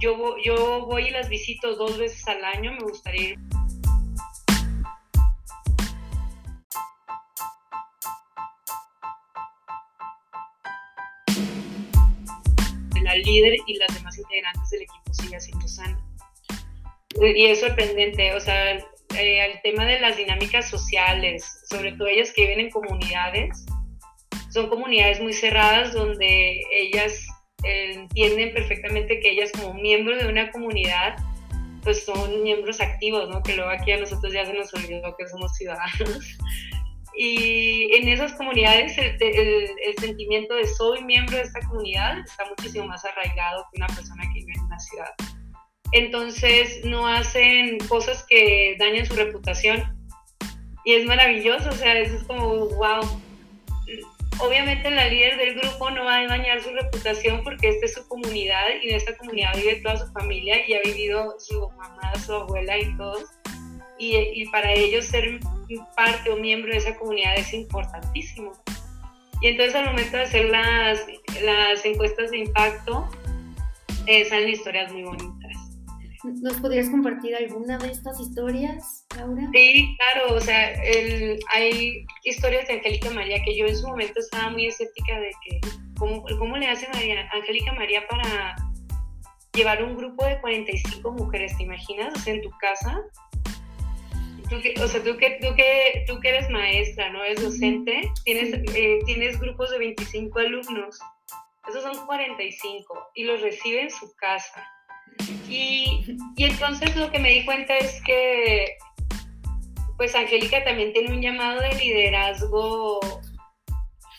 [0.00, 3.38] Yo, yo voy y las visito dos veces al año, me gustaría ir.
[13.04, 16.04] La líder y las demás integrantes del equipo sigue siendo sana.
[17.20, 18.84] Y es sorprendente, o sea,
[19.16, 23.64] eh, al tema de las dinámicas sociales, sobre todo ellas que viven en comunidades,
[24.50, 27.26] son comunidades muy cerradas donde ellas
[27.64, 31.16] eh, entienden perfectamente que ellas como miembros de una comunidad,
[31.82, 33.42] pues son miembros activos, ¿no?
[33.42, 36.38] Que luego aquí a nosotros ya se nos olvidó que somos ciudadanos.
[37.20, 42.86] Y en esas comunidades el, el, sentimiento de soy miembro de esta comunidad está muchísimo
[42.86, 45.14] más arraigado que una persona que vive en una ciudad
[45.92, 49.82] entonces no hacen cosas que dañen su reputación.
[50.84, 53.20] Y es maravilloso, o sea, eso es como, wow.
[54.40, 58.06] Obviamente la líder del grupo no va a dañar su reputación porque esta es su
[58.06, 62.32] comunidad y en esta comunidad vive toda su familia y ha vivido su mamá, su
[62.34, 63.24] abuela y todos.
[63.98, 65.40] Y, para ellos ser
[65.96, 68.52] parte o miembro de esa comunidad es importantísimo.
[69.40, 71.04] Y entonces al momento de hacer las,
[71.42, 73.08] las encuestas de impacto,
[74.06, 75.37] eh, salen historias muy bonitas.
[76.24, 79.48] ¿Nos podrías compartir alguna de estas historias, Laura?
[79.52, 80.72] Sí, claro, o sea,
[81.50, 85.60] hay historias de Angélica María que yo en su momento estaba muy escéptica de que,
[85.96, 88.56] ¿cómo, cómo le hace María, Angélica María para
[89.54, 92.12] llevar un grupo de 45 mujeres, ¿te imaginas?
[92.14, 93.00] O sea, en tu casa.
[94.82, 97.22] o sea, tú que, tú, que, tú que eres maestra, ¿no?
[97.22, 100.98] Eres docente, tienes, eh, tienes grupos de 25 alumnos.
[101.68, 104.66] Esos son 45 y los recibe en su casa
[105.48, 108.76] y, y entonces lo que me di cuenta es que,
[109.96, 113.00] pues Angélica también tiene un llamado de liderazgo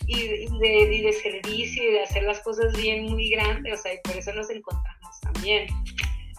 [0.08, 4.00] y de, de, servicio y de hacer las cosas bien muy grande, o sea, y
[4.04, 5.68] por eso nos encontramos también.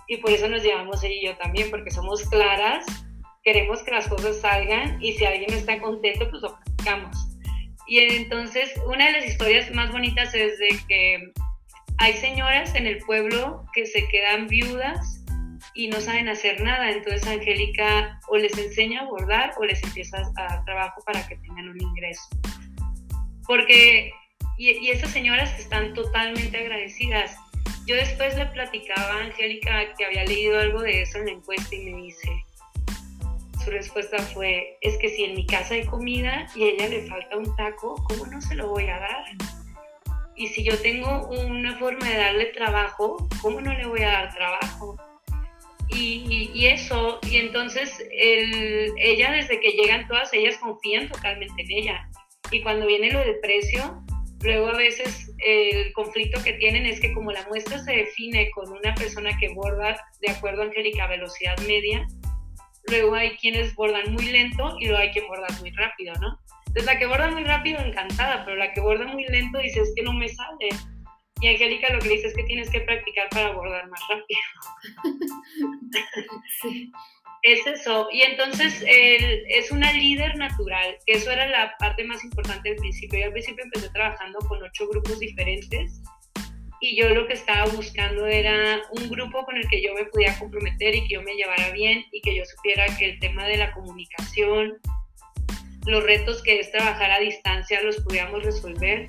[0.08, 2.84] Y por eso nos llevamos ella y yo también, porque somos claras,
[3.44, 7.16] queremos que las cosas salgan y si alguien está contento, pues lo practicamos.
[7.86, 11.32] Y entonces, una de las historias más bonitas es de que
[12.00, 15.22] hay señoras en el pueblo que se quedan viudas
[15.74, 20.16] y no saben hacer nada, entonces Angélica o les enseña a bordar o les empieza
[20.16, 22.22] a dar trabajo para que tengan un ingreso.
[23.46, 24.10] Porque,
[24.56, 27.36] y, esas señoras están totalmente agradecidas.
[27.86, 31.74] Yo después le platicaba a Angélica que había leído algo de eso en la encuesta
[31.74, 32.30] y me dice,
[33.62, 37.02] su respuesta fue, es que si en mi casa hay comida y a ella le
[37.02, 39.59] falta un taco, ¿cómo no se lo voy a dar?
[40.40, 44.34] Y si yo tengo una forma de darle trabajo, ¿cómo no le voy a dar
[44.34, 44.96] trabajo?
[45.90, 52.08] Y, eso, y entonces el, ella desde que llegan todas ellas confían totalmente en ella.
[52.50, 54.02] Y cuando viene lo del precio,
[54.40, 58.72] luego a veces el conflicto que tienen es que como la muestra se define con
[58.72, 62.06] una persona que borda de acuerdo a Angélica velocidad media,
[62.88, 66.38] luego hay quienes bordan muy lento y luego hay quien borda muy rápido, ¿no?
[66.70, 69.92] Entonces la que borda muy rápido, encantada, pero la que borda muy lento dice es
[69.96, 70.68] que no me sale.
[71.40, 74.40] Y Angélica lo que dice es que tienes que practicar para bordar más rápido.
[77.42, 78.06] Es eso.
[78.12, 83.18] Y entonces es una líder natural, que eso era la parte más importante del principio.
[83.18, 86.02] Yo al principio empecé trabajando con ocho grupos diferentes
[86.82, 90.38] y yo lo que estaba buscando era un grupo con el que yo me pudiera
[90.38, 93.56] comprometer y que yo me llevara bien y que yo supiera que el tema de
[93.56, 94.78] la comunicación,
[95.86, 99.06] los retos que es trabajar a distancia los pudiéramos resolver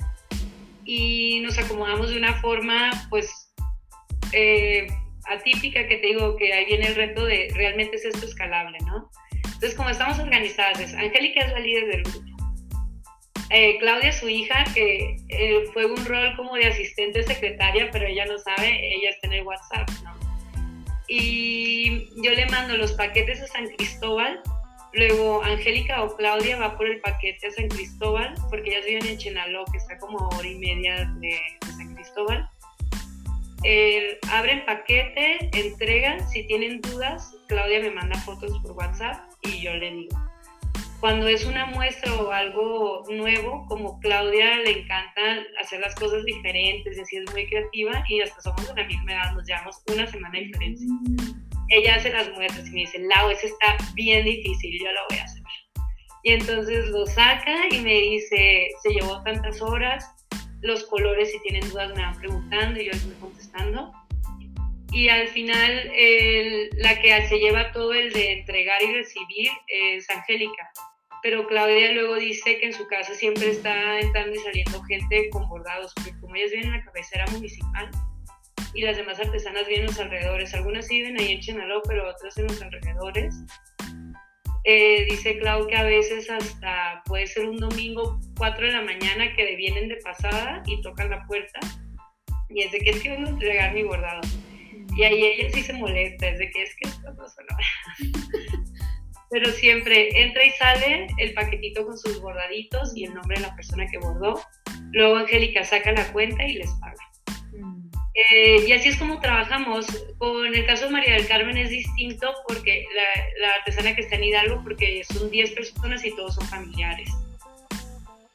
[0.86, 3.54] y nos acomodamos de una forma pues
[4.34, 4.88] eh,
[5.26, 9.10] atípica que te digo que ahí viene el reto de realmente es esto escalable, ¿no?
[9.44, 12.32] Entonces como estamos organizadas, Angélica es la líder del grupo.
[13.54, 18.26] Eh, Claudia, su hija, que eh, fue un rol como de asistente secretaria, pero ella
[18.26, 20.18] no sabe, ella está en el WhatsApp, ¿no?
[21.10, 24.42] Y yo le mando los paquetes a San Cristóbal
[24.94, 29.18] Luego Angélica o Claudia va por el paquete a San Cristóbal, porque ellas viven en
[29.18, 31.40] Chenaló, que está como a hora y media de,
[31.78, 32.50] San Cristóbal.
[34.32, 39.92] abren paquete, entregan, si tienen dudas, Claudia me manda fotos por WhatsApp y yo le
[39.92, 40.20] digo.
[41.00, 45.22] Cuando es una muestra o algo nuevo, como Claudia le encanta
[45.60, 49.14] hacer las cosas diferentes y así es muy creativa y hasta somos de la misma
[49.14, 50.88] edad, nos llevamos una semana de diferencia
[51.72, 55.18] ella hace las muestras y me dice, Lau, eso está bien difícil, yo lo voy
[55.20, 55.42] a hacer.
[56.24, 60.06] Y entonces lo saca y me dice, se llevó tantas horas,
[60.62, 63.92] los colores, si tienen dudas, me van preguntando y yo les voy contestando.
[64.92, 65.92] Y al final,
[66.74, 70.70] la que se lleva todo el de entregar y recibir es Angélica.
[71.24, 75.48] pero Claudia luego dice que en su casa siempre está entrando y saliendo gente con
[75.48, 77.90] bordados, porque como ellas viven en la cabecera municipal
[78.74, 82.38] y las demás artesanas viven en los alrededores, algunas viven ahí en Chenaló, pero otras
[82.38, 83.36] en los alrededores.
[84.64, 89.36] Eh, dice Clau que a veces hasta puede ser un domingo 4 de la mañana
[89.36, 91.60] que vienen de pasada y tocan la puerta
[92.54, 94.22] y es de que es que vengo a entregar mi bordado.
[94.96, 97.26] Y ahí ella sí se molesta, es de que es que esto no
[99.32, 103.56] Pero siempre entra y sale el paquetito con sus bordaditos y el nombre de la
[103.56, 104.42] persona que bordó.
[104.92, 107.11] Luego Angélica saca la cuenta y les paga.
[108.14, 109.86] Eh, y así es como trabajamos.
[110.18, 114.16] Con el caso de María del Carmen es distinto porque la, la artesana que está
[114.16, 117.10] en Hidalgo, porque son 10 personas y todos son familiares.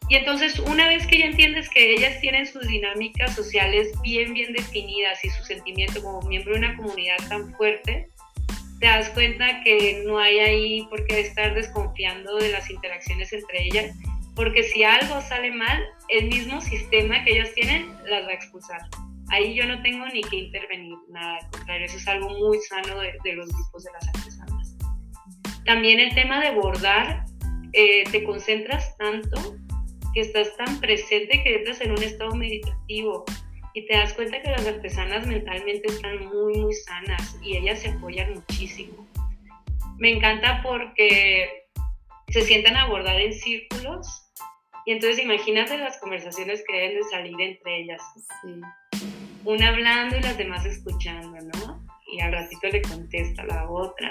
[0.09, 4.53] Y entonces una vez que ya entiendes que ellas tienen sus dinámicas sociales bien, bien
[4.53, 8.09] definidas y su sentimiento como miembro de una comunidad tan fuerte,
[8.79, 13.65] te das cuenta que no hay ahí por qué estar desconfiando de las interacciones entre
[13.65, 13.97] ellas,
[14.37, 18.83] porque si algo sale mal, el mismo sistema que ellas tienen las va a expulsar.
[19.31, 23.01] Ahí yo no tengo ni que intervenir, nada, al contrario, eso es algo muy sano
[23.01, 24.77] de, los grupos de las artesanas.
[25.65, 27.25] También el tema de bordar,
[27.73, 29.57] eh, te concentras tanto
[30.15, 33.25] que estás tan presente que entras en un estado meditativo
[33.75, 37.91] y te das cuenta que las artesanas mentalmente están muy, muy sanas y ellas se
[37.91, 39.07] apoyan muchísimo.
[39.99, 41.67] Me encanta porque
[42.29, 44.31] se sientan a abordar en círculos
[44.87, 48.03] y entonces imagínate las conversaciones que deben de salir entre ellas.
[49.47, 51.87] Una hablando y las demás escuchando, ¿no?
[52.13, 54.11] Y al ratito le contesta la otra.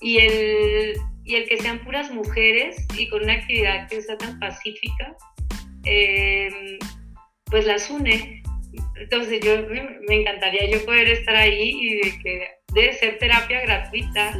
[0.00, 4.38] Y el, y el que sean puras mujeres y con una actividad que sea tan
[4.38, 5.16] pacífica,
[5.82, 6.78] em,
[7.46, 8.40] pues las une.
[9.00, 9.66] Entonces yo
[10.08, 14.38] me encantaría yo poder estar ahí y de que debe ser terapia gratuita.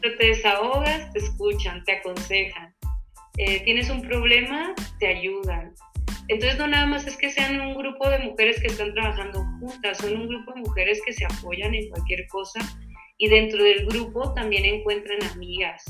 [0.00, 2.74] Te desahogas, te escuchan, te aconsejan.
[3.36, 5.72] Eh, tienes un problema, te ayudan.
[6.28, 9.98] Entonces no nada más es que sean un grupo de mujeres que están trabajando juntas,
[9.98, 12.60] son un grupo de mujeres que se apoyan en cualquier cosa
[13.18, 15.84] y dentro del grupo también encuentran amigas,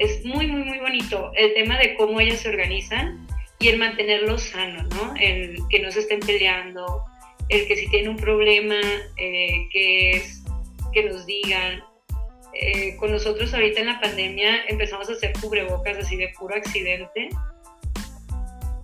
[0.00, 3.26] es muy, muy, muy bonito el tema de cómo ellas se organizan
[3.58, 5.14] y el mantenerlo sano, ¿no?
[5.20, 7.04] El que no se estén peleando,
[7.50, 8.80] el que si tienen un problema,
[9.18, 10.42] eh, que es
[10.92, 11.84] que nos digan.
[12.52, 17.28] Eh, con nosotros ahorita en la pandemia empezamos a hacer cubrebocas así de puro accidente,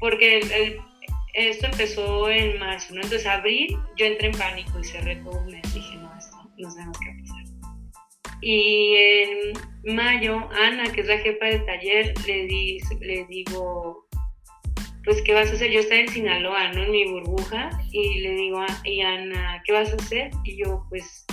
[0.06, 0.78] porque
[1.34, 3.00] esto empezó en marzo, ¿no?
[3.00, 6.70] Entonces abril yo entré en pánico y cerré todo un mes, dije, no, esto no
[6.70, 8.40] sabemos qué pasar.
[8.40, 14.06] Y en mayo, Ana, que es la jefa del taller, le, di, le digo,
[15.04, 15.72] pues, ¿qué vas a hacer?
[15.72, 16.84] Yo estaba en Sinaloa, ¿no?
[16.84, 20.30] En mi burbuja, y le digo, y Ana, ¿qué vas a hacer?
[20.44, 21.26] Y yo, pues,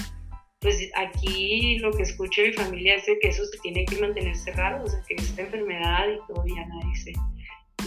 [0.62, 4.36] pues aquí lo que escucho de mi familia es que eso se tiene que mantener
[4.36, 7.14] cerrado, o sea, que esta enfermedad y todo, y Ana dice,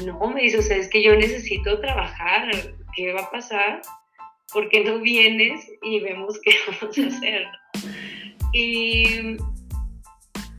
[0.05, 2.51] no, me dice, o sea, es que yo necesito trabajar,
[2.95, 3.82] ¿qué va a pasar?
[4.53, 7.47] ¿Por qué no vienes y vemos qué vamos a hacer?
[8.53, 9.37] Y,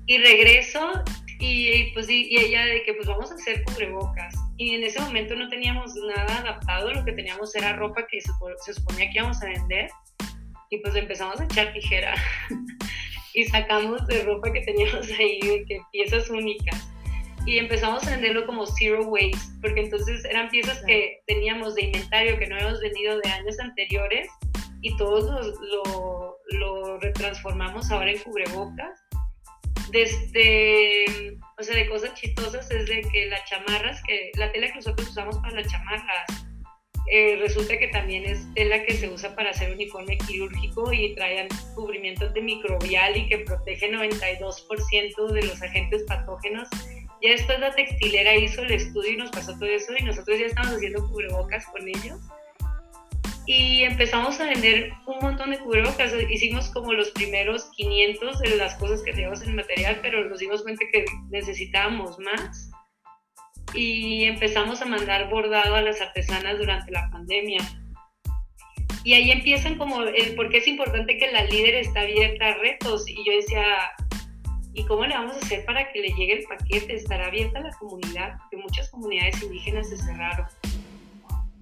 [0.07, 1.03] y regreso
[1.39, 4.33] y, pues y, ella de que pues vamos a hacer cubrebocas.
[4.57, 8.31] Y en ese momento no teníamos nada adaptado, lo que teníamos era ropa que se,
[8.65, 9.89] se suponía que íbamos a vender.
[10.69, 12.15] Y pues empezamos a echar tijera
[13.33, 16.89] y sacamos de ropa que teníamos ahí, que piezas únicas.
[17.47, 22.37] Y empezamos a venderlo como zero waste, porque entonces eran piezas que teníamos de inventario
[22.37, 24.27] que no habíamos vendido de años anteriores
[24.81, 28.99] y todos lo, lo, retransformamos ahora en cubrebocas.
[29.91, 34.75] Desde, o sea, de cosas chistosas es de que las chamarras, que la tela que
[34.75, 36.47] nosotros usamos para las chamarras,
[37.09, 41.47] eh, resulta que también es tela que se usa para hacer uniforme quirúrgico y trae
[41.73, 46.67] cubrimiento antimicrobial y que protege 92% de los agentes patógenos.
[47.21, 50.45] Ya después la textilera hizo el estudio y nos pasó todo eso y nosotros ya
[50.45, 52.19] estamos haciendo cubrebocas con ellos
[53.47, 56.11] y empezamos a vender un montón de cubrebocas.
[56.29, 60.63] Hicimos como los primeros 500 de las cosas que teníamos en material, pero nos dimos
[60.63, 62.69] cuenta que necesitábamos más.
[63.73, 67.59] Y empezamos a mandar bordado a las artesanas durante la pandemia.
[69.05, 72.53] Y ahí empiezan como el por qué es importante que la líder esté abierta a
[72.55, 73.07] retos.
[73.07, 73.63] Y yo decía,
[74.77, 76.95] ¿y cómo le vamos a hacer para que le llegue el paquete?
[76.95, 78.37] ¿Estará abierta la comunidad?
[78.37, 80.45] Porque muchas comunidades indígenas se cerraron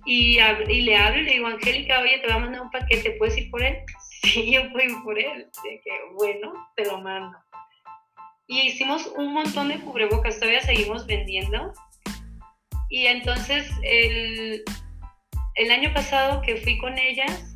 [0.05, 3.11] y, y, le hablo y le digo, Angélica, oye, te voy a mandar un paquete,
[3.18, 3.78] ¿puedes ir por él?
[4.26, 5.47] Sí, yo puedo ir por él.
[5.63, 7.38] De que, bueno, te lo mando.
[8.47, 11.74] Y hicimos un montón de cubrebocas, todavía seguimos vendiendo.
[12.89, 14.63] Y entonces el,
[15.55, 17.54] el año pasado que fui con ellas,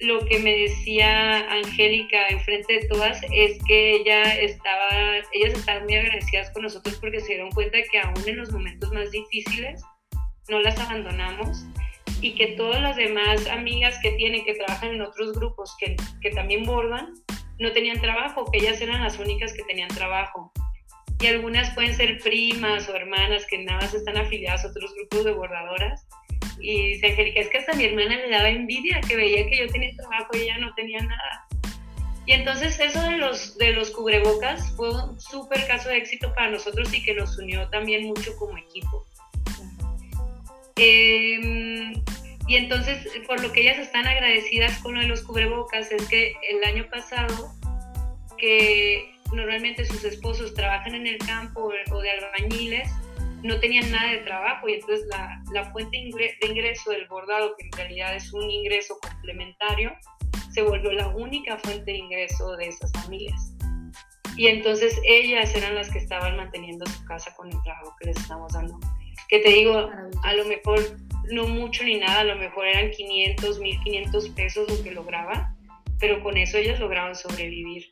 [0.00, 4.88] lo que me decía Angélica enfrente de todas es que ella estaba,
[5.32, 8.90] ellas estaban muy agradecidas con nosotros porque se dieron cuenta que aún en los momentos
[8.92, 9.82] más difíciles
[10.48, 11.66] no las abandonamos
[12.22, 16.30] y que todas las demás amigas que tienen, que trabajan en otros grupos, que, que
[16.30, 17.14] también bordan,
[17.58, 20.52] no tenían trabajo, que ellas eran las únicas que tenían trabajo.
[21.20, 25.24] Y algunas pueden ser primas o hermanas que nada más están afiliadas a otros grupos
[25.26, 26.06] de bordadoras
[26.60, 29.94] y Angélica, es que hasta mi hermana le daba envidia, que veía que yo tenía
[29.96, 31.46] trabajo y ella no tenía nada.
[32.26, 36.50] Y entonces eso de los, de los cubrebocas fue un súper caso de éxito para
[36.50, 39.04] nosotros y que nos unió también mucho como equipo.
[40.76, 41.92] Em,
[42.46, 46.34] y entonces, por lo que ellas están agradecidas con lo de los cubrebocas, es que
[46.50, 47.52] el año pasado,
[48.38, 52.88] que normalmente sus esposos trabajan en el campo o de albañiles,
[53.42, 57.66] no tenían nada de trabajo y entonces la, la fuente de ingreso del bordado, que
[57.66, 59.92] en realidad es un ingreso complementario,
[60.52, 63.54] se volvió la única fuente de ingreso de esas familias.
[64.36, 68.16] Y entonces ellas eran las que estaban manteniendo su casa con el trabajo que les
[68.16, 68.78] estamos dando.
[69.28, 69.90] Que te digo,
[70.22, 70.80] a lo mejor
[71.30, 75.56] no mucho ni nada, a lo mejor eran 500, 1500 pesos lo que lograban,
[75.98, 77.90] pero con eso ellas lograban sobrevivir.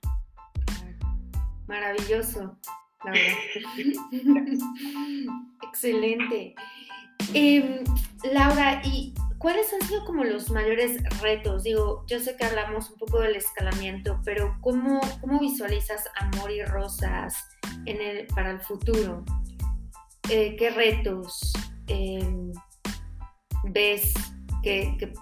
[1.67, 2.57] Maravilloso.
[5.63, 6.55] Excelente.
[7.35, 7.85] Em,
[8.33, 11.63] Laura, ¿y cuáles han sido como los mayores retos?
[11.63, 16.65] Digo, yo sé que hablamos un poco del escalamiento, pero ¿cómo, cómo visualizas Amor y
[16.65, 17.49] Rosas
[17.87, 19.25] en el, para el futuro?
[20.31, 21.53] Eh, ¿Qué retos
[21.87, 22.53] em,
[23.65, 24.13] ves?
[24.63, 25.13] que,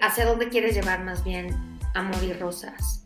[0.00, 3.03] ¿Hacia dónde quieres llevar más bien Amor y Rosas?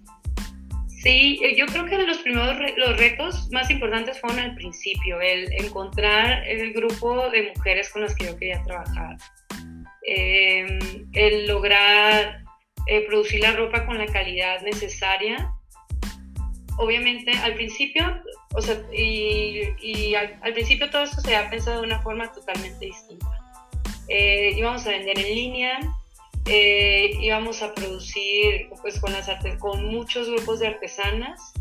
[1.03, 5.53] Sí, eh, yo creo que los primeros los retos más importantes fueron al principio, el
[5.53, 9.17] encontrar el grupo de mujeres con las que yo quería trabajar,
[10.03, 10.79] em,
[11.13, 12.43] el lograr
[12.87, 15.53] eh, producir la ropa con la calidad necesaria.
[16.79, 18.21] Obviamente al principio,
[18.55, 23.27] o sea, y, al, principio todo esto se ha pensado de una forma totalmente distinta.
[24.09, 25.79] Eh, íbamos a vender en línea,
[26.49, 29.29] eh, íbamos a producir pues con, las
[29.59, 31.53] con muchos grupos de artesanas.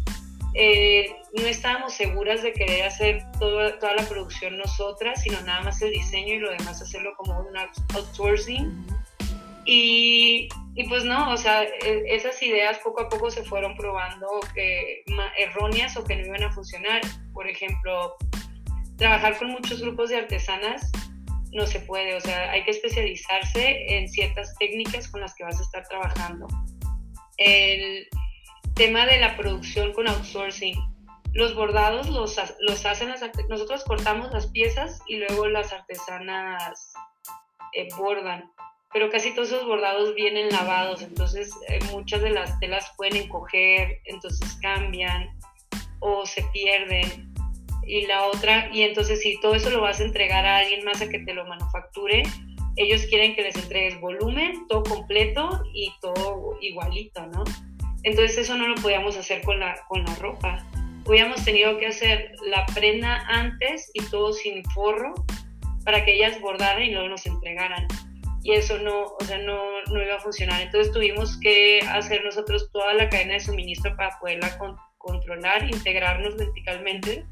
[0.54, 5.92] Eh, no estábamos seguras de querer hacer toda la producción nosotras, sino nada más el
[5.92, 7.58] diseño y lo demás hacerlo como un
[7.94, 8.86] outsourcing.
[9.66, 14.28] Y, y, pues no, o sea, e, esas ideas poco a poco se fueron probando
[14.56, 15.04] que
[15.38, 17.02] erróneas o que no iban a funcionar.
[17.34, 18.16] Por ejemplo,
[18.98, 20.90] trabajar con muchos grupos de artesanas
[21.52, 25.60] no se puede, o sea, hay que especializarse en ciertas técnicas con las que vas
[25.60, 26.48] a estar trabajando.
[27.38, 28.08] El
[28.74, 30.76] tema de la producción con outsourcing.
[31.34, 36.94] Los bordados los, los hacen las nosotros cortamos las piezas y luego las artesanas
[37.74, 38.52] eh, bordan,
[38.94, 44.00] pero casi todos esos bordados vienen lavados, entonces eh, muchas de las telas pueden encoger,
[44.06, 45.30] entonces cambian
[46.00, 47.27] o se pierden
[47.88, 51.02] y la otra, y entonces si todo eso lo vas a entregar a alguien más
[51.02, 52.24] a que te lo manufacture,
[52.76, 57.44] ellos quieren que les entregues volumen, todo completo y todo igualito, ¿no?
[58.04, 60.66] Entonces eso no lo podíamos hacer con la, con la ropa.
[61.06, 65.14] Hubiéramos tenido que hacer la prenda antes y todo sin forro
[65.86, 67.88] para que ellas bordaran y luego nos entregaran.
[68.44, 69.58] Y eso no, o sea, no,
[69.92, 70.62] no iba a funcionar.
[70.62, 74.58] Entonces tuvimos que hacer nosotros toda la cadena de suministro para poderla
[74.98, 77.26] controlar, integrarnos verticalmente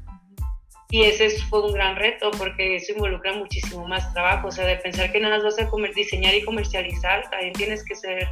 [0.90, 4.76] y ese fue un gran reto porque eso involucra muchísimo más trabajo, o sea, de
[4.76, 8.28] pensar que nada más vas a comer, diseñar y comercializar, también tienes que ser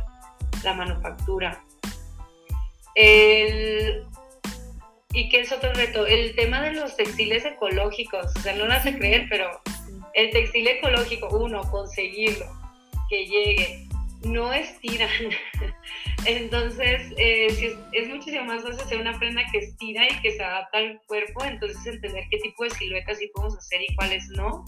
[0.62, 1.62] la manufactura.
[2.94, 4.04] El,
[5.12, 6.06] ¿Y qué es otro reto?
[6.06, 9.60] El tema de los textiles ecológicos, o sea, no lo a creer, pero
[10.12, 12.46] el textil ecológico, uno, conseguirlo,
[13.08, 13.83] que llegue,
[14.24, 15.08] no estiran.
[16.26, 20.78] Entonces, eh, es, muchísimo más fácil hacer una prenda que estira y que se adapta
[20.78, 24.64] al cuerpo, entonces entender qué tipo de siluetas sí podemos hacer y cuáles no.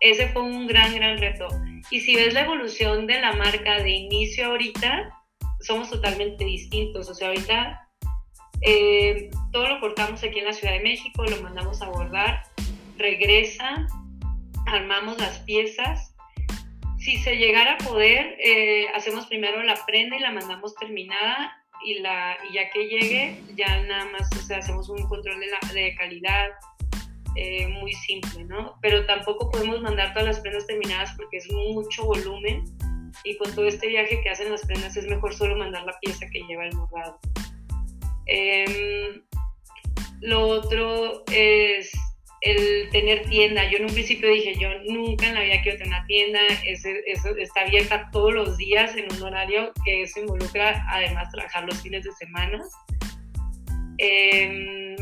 [0.00, 1.48] Ese fue un gran, gran reto.
[1.90, 5.10] Y si ves la evolución de la marca de inicio ahorita,
[5.60, 7.08] somos totalmente distintos.
[7.08, 7.88] O sea, ahorita
[8.60, 12.42] eh, todo lo cortamos aquí en la Ciudad de México, lo mandamos a bordar,
[12.98, 13.86] regresa,
[14.66, 16.15] armamos las piezas
[17.06, 22.00] si se llegara a poder, eh, hacemos primero la prenda y la mandamos terminada y,
[22.00, 25.72] la, y ya que llegue, ya nada más o sea, hacemos un control de, la,
[25.72, 26.48] de calidad
[27.36, 28.76] eh, muy simple, ¿no?
[28.82, 32.64] Pero tampoco podemos mandar todas las prendas terminadas porque es mucho volumen
[33.22, 36.26] y con todo este viaje que hacen las prendas es mejor solo mandar la pieza
[36.32, 37.20] que lleva el bordado.
[38.26, 39.22] Em,
[40.22, 41.92] lo otro es
[42.46, 43.68] el tener tienda.
[43.70, 46.88] Yo en un principio dije, yo nunca en la vida quiero tener una tienda, eso,
[47.38, 52.04] está abierta todos los días en un horario que eso involucra además trabajar los fines
[52.04, 52.62] de semana.
[53.98, 54.96] Eh,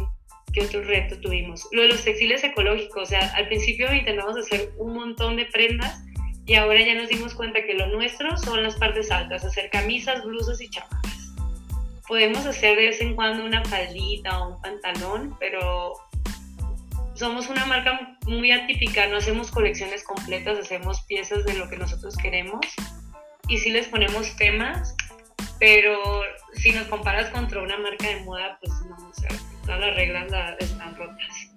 [0.53, 1.67] ¿Qué otro reto tuvimos?
[1.73, 6.03] Lo de los textiles ecológicos, o sea, al principio intentamos hacer un montón de prendas
[6.47, 10.25] y ahora ya nos dimos cuenta que lo nuestro son las partes altas, hacer camisas,
[10.25, 11.35] blusas y chamarras.
[12.07, 15.95] Podemos hacer de vez en cuando una faldita o un pantalón, pero
[17.15, 22.17] somos una marca muy atípica, no hacemos colecciones completas, hacemos piezas de lo que nosotros
[22.17, 22.61] queremos
[23.49, 24.97] y sí les ponemos temas,
[25.59, 26.23] pero
[26.55, 29.31] si nos comparas contra una marca de moda, pues no, o sea,
[29.65, 31.51] todas las reglas están rotas.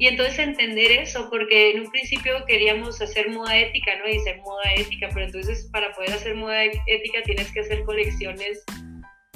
[0.00, 4.08] Y entonces entender eso, porque en un principio queríamos hacer moda ética, ¿no?
[4.08, 8.62] Y ser moda ética, pero entonces para poder hacer moda ética tienes que hacer colecciones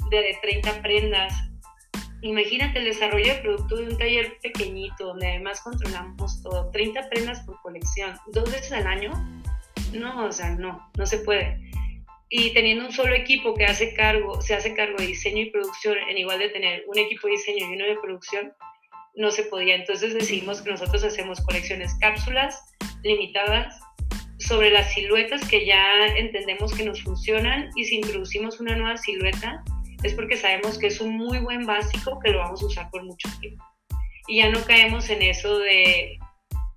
[0.09, 1.33] de, de 30 prendas
[2.23, 7.41] Imagínate el desarrollo de producto de un taller pequeñito, donde además controlamos todo, 30 prendas
[7.41, 9.11] por colección, dos veces al año.
[9.91, 11.59] No, o sea, no, no se puede.
[12.29, 15.97] Y teniendo un solo equipo que hace cargo, se hace cargo de diseño y producción,
[16.09, 18.53] en igual de tener un equipo de diseño y uno de producción,
[19.15, 19.75] no se podía.
[19.75, 22.57] Entonces decidimos que nosotros hacemos colecciones cápsulas
[23.03, 23.77] limitadas
[24.39, 29.61] sobre las siluetas que ya entendemos que nos funcionan y si introducimos una nueva silueta,
[30.03, 33.03] es porque sabemos que es un muy buen básico que lo vamos a usar por
[33.03, 33.63] mucho tiempo.
[34.27, 36.17] Y ya no caemos en eso de,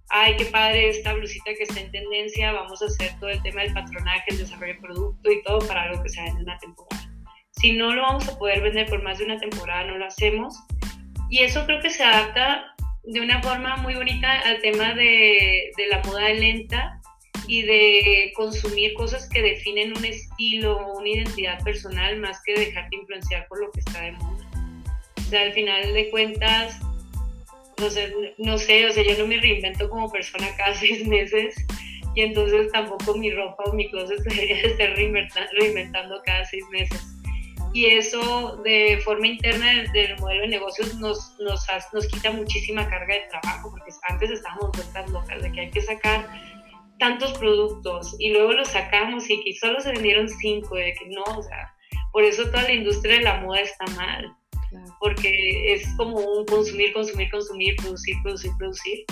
[0.09, 3.63] ay, qué padre esta blusita que está en tendencia, vamos a hacer todo el tema
[3.63, 7.11] del patronaje, el desarrollo de producto y todo para algo que sea en una temporada.
[7.53, 10.55] Si no lo vamos a poder vender por más de una temporada, no lo hacemos.
[11.31, 12.75] Y eso creo que se adapta
[13.05, 16.96] de una forma muy bonita al tema de, de la moda lenta
[17.47, 22.97] y de consumir cosas que definen un estilo o una identidad personal más que dejarte
[22.97, 24.47] influenciar por lo que está de moda.
[25.19, 26.81] O sea, al final de cuentas,
[27.79, 31.57] no sé, no sé, o sea, yo no me reinvento como persona cada seis meses
[32.15, 37.01] y entonces tampoco mi ropa o mi closet debería estar reinventando, cada seis meses.
[37.75, 43.15] Y eso de forma interna del, modelo de negocios nos, nos, nos quita muchísima carga
[43.15, 46.27] de trabajo, porque antes estábamos vueltas locas de que hay que sacar
[46.99, 51.23] tantos productos y luego los sacamos y que solo se vendieron cinco, de que no,
[51.23, 51.75] o sea,
[52.13, 54.35] por eso toda la industria de la moda está mal,
[55.01, 59.05] porque es como un consumir, consumir, consumir, producir, producir, producir.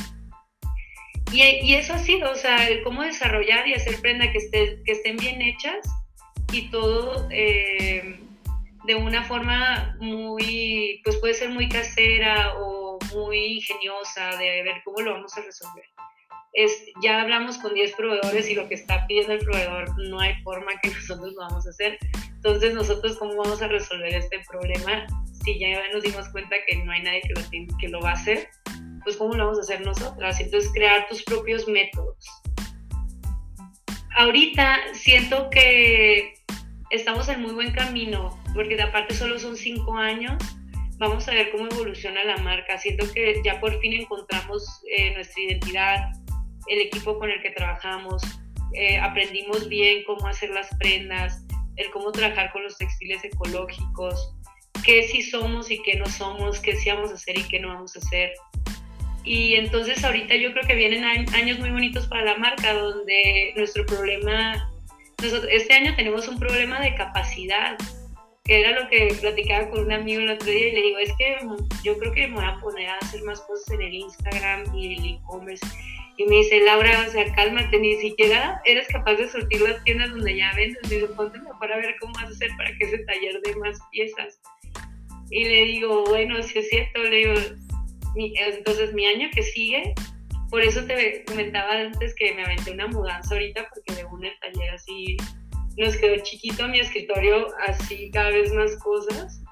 [1.33, 4.81] Y, y, eso ha sido, o sea, el cómo desarrollar y hacer prenda que, esté,
[4.85, 5.85] que estén bien hechas
[6.53, 8.21] y todo eh,
[8.85, 15.01] de una forma muy, pues puede ser muy casera o muy ingeniosa de ver cómo
[15.01, 15.85] lo vamos a resolver
[16.55, 20.35] es, ya hablamos con 10 proveedores y lo que está pidiendo el proveedor no hay
[20.43, 21.99] forma que nosotros lo vamos a hacer.
[22.37, 25.07] Entonces, nosotros, ¿cómo vamos a resolver este problema
[25.45, 28.15] si ya nos dimos cuenta que no hay nadie que lo, que lo va a
[28.15, 28.49] hacer?
[29.03, 30.41] Pues, ¿cómo lo vamos a hacer nosotras?
[30.41, 32.17] Entonces, crear tus propios métodos.
[34.17, 36.35] Ahorita siento que
[36.91, 40.39] estamos en muy buen camino, porque aparte solo son 5 años
[40.99, 42.79] vamos a ver cómo evoluciona la marca.
[42.79, 44.65] Siento que ya por fin encontramos
[44.97, 46.13] eh, nuestra identidad,
[46.69, 48.23] el equipo con el que trabajamos,
[48.73, 51.43] eh, aprendimos bien cómo hacer las prendas,
[51.77, 54.35] el cómo trabajar con los textiles ecológicos,
[54.85, 57.69] qué sí somos y qué no somos, qué sí vamos a hacer y qué no
[57.69, 58.33] vamos a hacer.
[59.25, 63.87] Y entonces ahorita yo creo que vienen años muy bonitos para la marca, donde nuestro
[63.87, 64.71] problema,
[65.51, 67.79] este año tenemos un problema de capacidad,
[68.45, 71.11] que era lo que platicaba con un amigo el otro día y le digo, es
[71.17, 71.39] que
[71.83, 74.95] yo creo que me voy a poner a hacer más cosas en el Instagram y
[74.95, 75.67] el e-commerce
[76.17, 80.11] y me dice, Laura, o sea, cálmate, ni siquiera eres capaz de sortir las tiendas
[80.11, 80.79] donde ya vendes.
[80.85, 83.57] Me dice, ponte mejor a ver cómo vas a hacer para que ese taller dé
[83.57, 84.41] más piezas.
[85.31, 87.35] Y le digo, bueno, si es cierto, le digo,
[88.15, 89.95] entonces mi año que sigue,
[90.51, 94.39] por eso te comentaba antes que me aventé una mudanza ahorita, porque de un el
[94.41, 95.17] taller así
[95.77, 99.44] nos quedó chiquito mi escritorio, así cada vez más cosas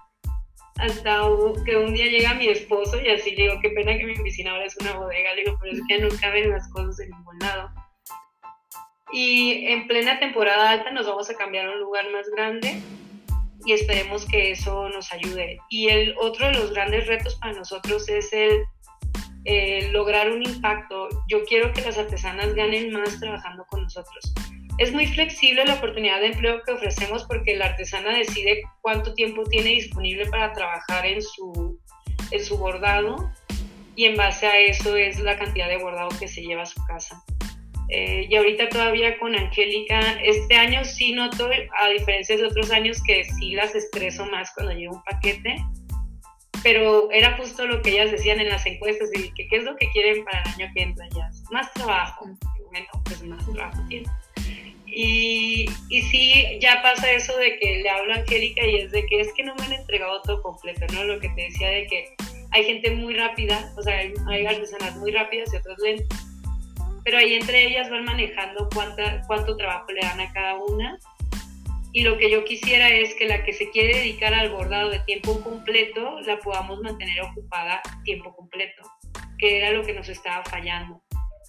[0.79, 1.21] hasta
[1.65, 4.53] que un día llega mi esposo y así le digo, qué pena que mi oficina
[4.53, 7.11] ahora es una bodega, le digo, pero es que ya no caben las cosas en
[7.11, 7.71] ningún lado.
[9.13, 12.81] Y en plena temporada alta nos vamos a cambiar a un lugar más grande
[13.65, 15.59] y esperemos que eso nos ayude.
[15.69, 18.65] Y el otro de los grandes retos para nosotros es el
[19.93, 21.09] lograr un impacto.
[21.29, 24.33] Yo quiero que las artesanas ganen más trabajando con nosotros.
[24.79, 29.45] Es muy flexible la oportunidad de empleo que ofrecemos porque la artesana decide cuánto tiempo
[29.45, 31.79] tiene disponible para trabajar en su,
[32.31, 33.31] en su bordado
[33.95, 36.83] y en base a eso es la cantidad de bordado que se lleva a su
[36.87, 37.23] casa.
[37.89, 43.03] Eh, y ahorita todavía con Angélica, este año sí noto, a diferencia de otros años,
[43.03, 45.57] que sí las estreso más cuando llega un paquete,
[46.63, 49.77] pero era justo lo que ellas decían en las encuestas, y que qué es lo
[49.77, 52.25] que quieren para el año que entra ya, más trabajo,
[52.71, 54.11] bueno, pues más trabajo tienen.
[54.95, 59.07] Y, y sí, ya pasa eso de que le hablo a Angélica y es de
[59.07, 61.05] que es que no me han entregado todo completo, ¿no?
[61.05, 62.15] Lo que te decía de que
[62.51, 66.27] hay gente muy rápida, o sea, hay, hay artesanas muy rápidas y otras lentas.
[67.05, 70.99] Pero ahí entre ellas van manejando cuánta, cuánto trabajo le dan a cada una.
[71.95, 74.99] Y lo que yo quisiera es que la que se quiere dedicar al bordado de
[75.01, 78.83] tiempo completo la podamos mantener ocupada tiempo completo,
[79.39, 81.03] que era lo que nos estaba fallando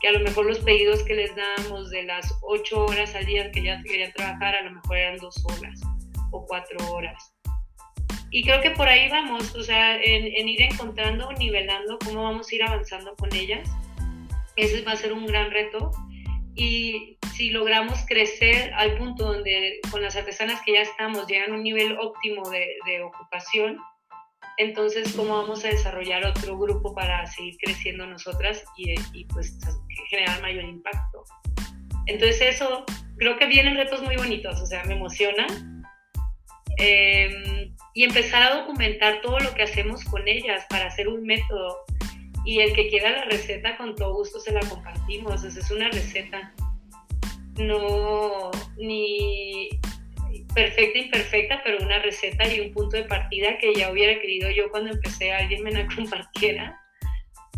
[0.03, 3.49] que a lo mejor los pedidos que les damos de las ocho horas al día
[3.51, 5.79] que ya querían trabajar, a lo mejor eran dos horas
[6.31, 7.33] o cuatro horas.
[8.29, 12.55] Y creo que por ahí vamos, o sea, en, ir encontrando, nivelando cómo vamos a
[12.55, 13.69] ir avanzando con ellas.
[14.57, 15.91] Ese va a ser un gran reto.
[16.53, 21.55] Y si logramos crecer al punto donde con las artesanas que ya estamos llegan a
[21.55, 23.77] un nivel óptimo de, de ocupación,
[24.57, 29.57] entonces cómo vamos a desarrollar otro grupo para seguir creciendo nosotras y, pues
[30.09, 31.23] generar mayor impacto.
[32.05, 32.85] Entonces eso,
[33.17, 35.47] creo que vienen retos muy bonitos, o sea, me emociona.
[36.77, 41.85] Em, y empezar a documentar todo lo que hacemos con ellas para hacer un método.
[42.45, 45.43] Y el que quiera la receta, con todo gusto se la compartimos.
[45.43, 46.53] es una receta.
[47.57, 49.69] No, ni
[50.53, 54.69] perfecta, imperfecta, pero una receta y un punto de partida que ya hubiera querido yo
[54.69, 56.79] cuando empecé, alguien me la compartiera.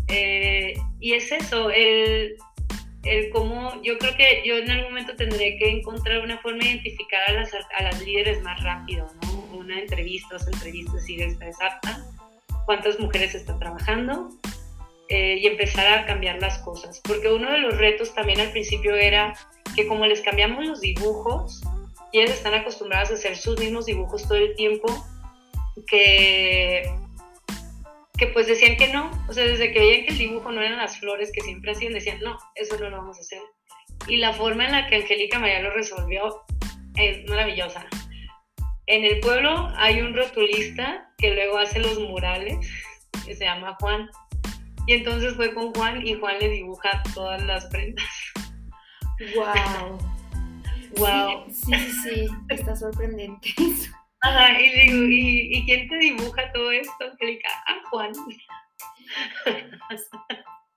[0.08, 2.36] Eh, y es eso, el,
[3.04, 6.70] el cómo, yo creo que yo en algún momento tendré que encontrar una forma de
[6.70, 9.58] identificar a las, a las líderes más rápido, ¿no?
[9.58, 12.04] Una entrevista, dos entrevistas, si esta es apta,
[12.66, 14.28] cuántas mujeres están trabajando
[15.08, 17.00] eh, y empezar a cambiar las cosas.
[17.02, 19.34] Porque uno de los retos también al principio era
[19.74, 21.62] que como les cambiamos los dibujos,
[22.16, 24.88] y ellas están acostumbradas a hacer sus mismos dibujos todo el tiempo,
[25.86, 26.90] que
[28.16, 30.78] que pues decían que no, o sea, desde que veían que el dibujo no eran
[30.78, 33.42] las flores que siempre hacían, decían, no, eso no lo vamos a hacer.
[34.08, 36.42] Y la forma en la que Angélica María lo resolvió
[36.94, 37.84] es maravillosa.
[38.86, 42.66] En el pueblo hay un rotulista que luego hace los murales,
[43.26, 44.08] que se llama Juan.
[44.86, 48.06] Y entonces fue con Juan y Juan le dibuja todas las prendas.
[49.34, 50.15] ¡Wow!
[50.98, 51.44] ¡Wow!
[51.50, 53.92] Sí, sí, sí, está sorprendente eso.
[54.22, 57.48] Ajá, y digo, ¿y, quién te dibuja todo esto, Angélica?
[57.68, 58.12] Ah, Juan.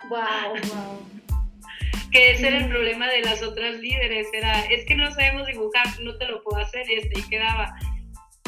[0.09, 0.99] Wow, wow.
[2.11, 5.85] Que ese era el problema de las otras líderes, era, es que no sabemos dibujar,
[6.01, 7.75] no te lo puedo hacer, y este, y quedaba.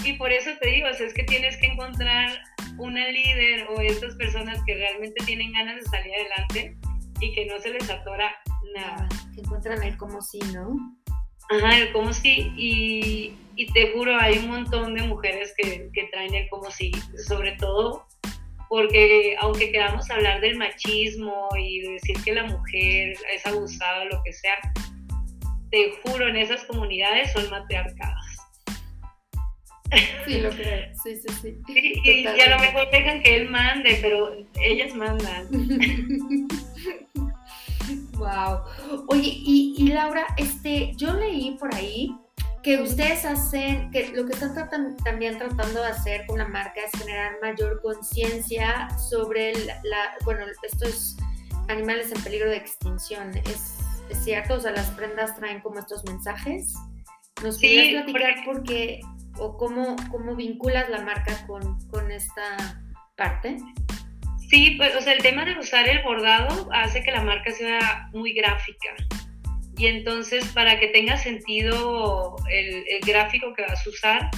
[0.04, 2.42] Y por eso te digo, es que tienes que encontrar
[2.80, 6.78] una líder o estas personas que realmente tienen ganas de salir adelante
[7.20, 8.36] y que no se les atora
[8.76, 9.08] nada.
[9.36, 10.76] Que encuentran el como sí, ¿no?
[11.52, 16.04] Ajá, el como sí, y, y te juro, hay un montón de mujeres que, que
[16.06, 16.92] traen el como si,
[17.28, 18.08] sobre todo
[18.72, 24.24] porque aunque queramos hablar del machismo y decir que la mujer es abusada o lo
[24.24, 24.56] que sea,
[25.72, 28.38] te juro, en esas comunidades son matriarcadas.
[30.26, 31.62] Sí, lo creo, sí, sí, sí.
[32.06, 35.50] y, a lo mejor dejan que él mande, pero ellas mandan.
[38.22, 39.06] wow.
[39.08, 42.16] Oye, y, y Laura, este, yo leí por ahí
[42.64, 44.54] que ustedes hacen, que lo que están
[45.04, 51.18] también tratando de hacer con la marca es generar mayor conciencia sobre la, bueno, estos
[51.70, 53.36] animales en peligro de extinción.
[53.38, 54.56] ¿Es, ¿Es, cierto?
[54.56, 56.76] O sea, las prendas traen como estos mensajes.
[57.44, 59.02] ¿Nos sí, platicar por qué
[59.40, 62.84] o cómo, cómo vinculas la marca con, con esta
[63.16, 63.58] parte?
[64.52, 68.10] Sí, pues, o sea, el tema de usar el bordado hace que la marca sea
[68.12, 68.94] muy gráfica.
[69.78, 74.30] Y entonces, para que tenga sentido el, gráfico que vas a usar,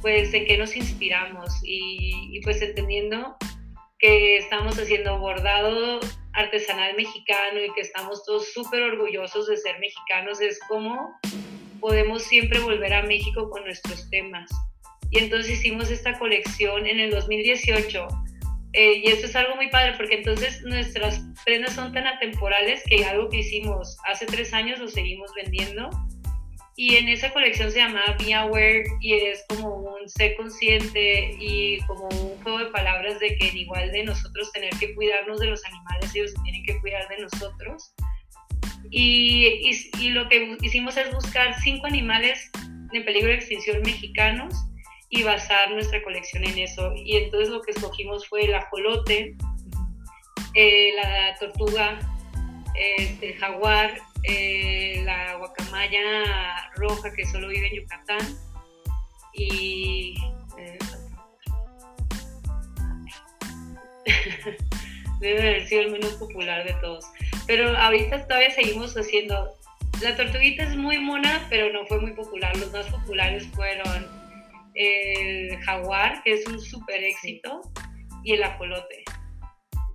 [0.00, 3.36] pues en qué nos inspiramos y, pues entendiendo
[3.98, 6.00] que estamos haciendo bordado
[6.32, 11.14] artesanal mexicano y que estamos todos súper orgullosos de ser mexicanos, es como
[11.78, 14.50] podemos siempre volver a México con nuestros temas.
[15.10, 18.08] Y entonces hicimos esta colección en el 2018
[18.74, 23.04] eh, y esto es algo muy padre porque entonces nuestras prendas son tan atemporales que
[23.04, 25.88] algo que hicimos hace tres años lo seguimos vendiendo.
[26.76, 31.78] Y en esa colección se llama Be Aware y es como un ser consciente y
[31.88, 35.64] como un juego de palabras de que igual de nosotros tener que cuidarnos de los
[35.64, 37.92] animales, ellos tienen que cuidar de nosotros.
[38.90, 42.48] Y, y, y lo que hicimos es buscar cinco animales
[42.92, 44.67] en peligro de extinción mexicanos
[45.10, 46.92] y basar nuestra colección en eso.
[46.94, 49.36] Y entonces lo que escogimos fue el ajolote,
[50.54, 51.98] eh, la tortuga,
[52.74, 58.38] este, el jaguar, eh, la guacamaya roja que solo vive en Yucatán
[59.32, 60.14] y...
[60.58, 60.78] Eh,
[65.20, 67.04] Debe haber sido el menos popular de todos.
[67.46, 69.52] Pero ahorita todavía seguimos haciendo.
[70.00, 72.56] La tortuguita es muy mona, pero no fue muy popular.
[72.56, 74.06] Los más populares fueron
[74.78, 77.60] el jaguar, que es un súper éxito,
[78.22, 79.04] y el ajolote.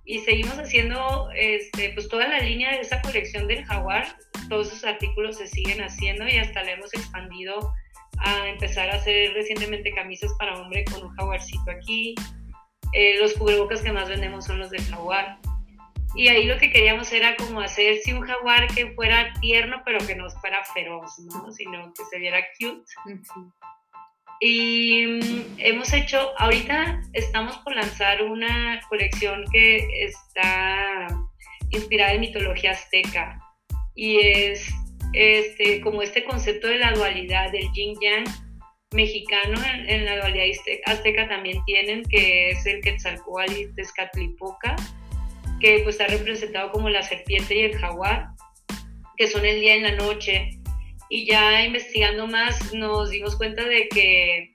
[0.04, 4.06] Y seguimos haciendo este, pues toda la línea de esa colección del jaguar.
[4.50, 7.72] Todos esos artículos se siguen haciendo y hasta le hemos expandido
[8.18, 12.14] a empezar a hacer recientemente camisas para hombre con un jaguarcito aquí.
[12.92, 15.38] Eh, los cubrebocas que más vendemos son los del jaguar.
[16.14, 19.98] Y ahí lo que queríamos era como hacer si un jaguar que fuera tierno pero
[20.06, 21.50] que no fuera feroz, ¿no?
[21.50, 22.84] Sino que se viera cute.
[24.40, 31.06] Y mm, hemos hecho, ahorita estamos por lanzar una colección que está
[31.70, 33.38] inspirada en mitología azteca
[33.94, 34.68] y es
[35.12, 38.24] este, como este concepto de la dualidad del yin yang
[38.92, 40.46] mexicano en, la dualidad
[40.86, 44.76] azteca también tienen, que es el Quetzalcóatl y Tezcatlipoca,
[45.60, 48.28] que pues está representado como la serpiente y el jaguar,
[49.16, 50.50] que son el día y la noche.
[51.14, 54.52] Y ya investigando más nos dimos cuenta de que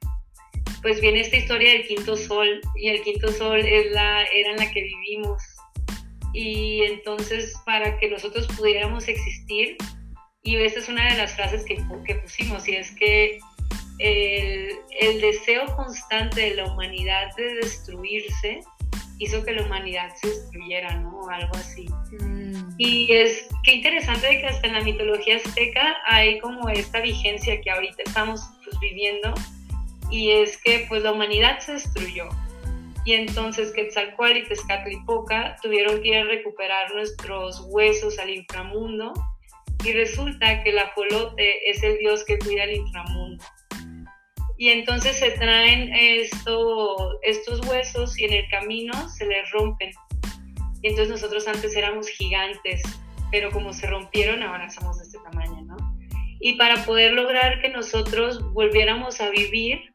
[0.82, 4.58] pues viene esta historia del quinto sol y el quinto sol es la era en
[4.58, 5.42] la que vivimos.
[6.34, 9.78] Y entonces para que nosotros pudiéramos existir,
[10.44, 13.40] y esta es una de las frases que, que pusimos, y es que
[14.00, 18.60] el, el, deseo constante de la humanidad de destruirse
[19.20, 21.20] hizo que la humanidad se destruyera, ¿no?
[21.20, 21.88] O algo así.
[22.20, 22.76] Mm.
[22.78, 27.60] Y es que interesante de que hasta en la mitología azteca hay como esta vigencia
[27.62, 29.34] que ahorita estamos pues, viviendo,
[30.10, 32.30] y es que pues la humanidad se destruyó.
[33.06, 39.14] Y entonces Quetzalcoatl y Tezcatlipoca tuvieron que ir a recuperar nuestros huesos al inframundo
[39.84, 43.44] y resulta que el ajolote es el dios que cuida el inframundo.
[44.60, 49.90] Y entonces se traen esto, estos huesos y en el camino se les rompen.
[50.82, 52.82] Y entonces nosotros antes éramos gigantes,
[53.32, 55.78] pero como se rompieron ahora somos de este tamaño, ¿no?
[56.42, 59.94] Y para poder lograr que nosotros volviéramos a vivir,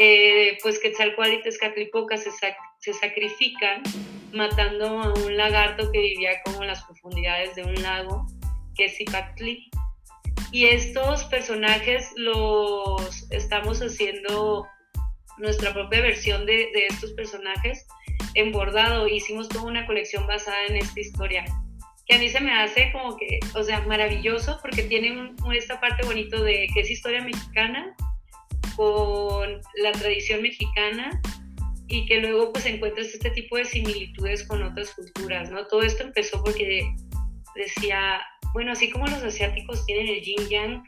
[0.00, 2.32] eh, pues Quetzalcóatl y Tezcatlipoca se,
[2.80, 3.84] se sacrifican
[4.32, 8.26] matando a un lagarto que vivía como en las profundidades de un lago
[8.74, 9.70] que es Ipactli.
[10.52, 14.66] Y estos personajes los estamos haciendo
[15.38, 17.86] nuestra propia versión de, de estos personajes
[18.34, 19.08] en bordado.
[19.08, 21.44] Hicimos toda una colección basada en esta historia
[22.06, 26.06] que a mí se me hace como que, o sea, maravilloso porque tiene esta parte
[26.06, 27.94] bonito de que es historia mexicana
[28.76, 31.20] con la tradición mexicana
[31.88, 35.66] y que luego pues encuentras este tipo de similitudes con otras culturas, ¿no?
[35.66, 36.94] Todo esto empezó porque
[37.56, 38.20] decía,
[38.52, 40.84] bueno, así como los asiáticos tienen el yin yang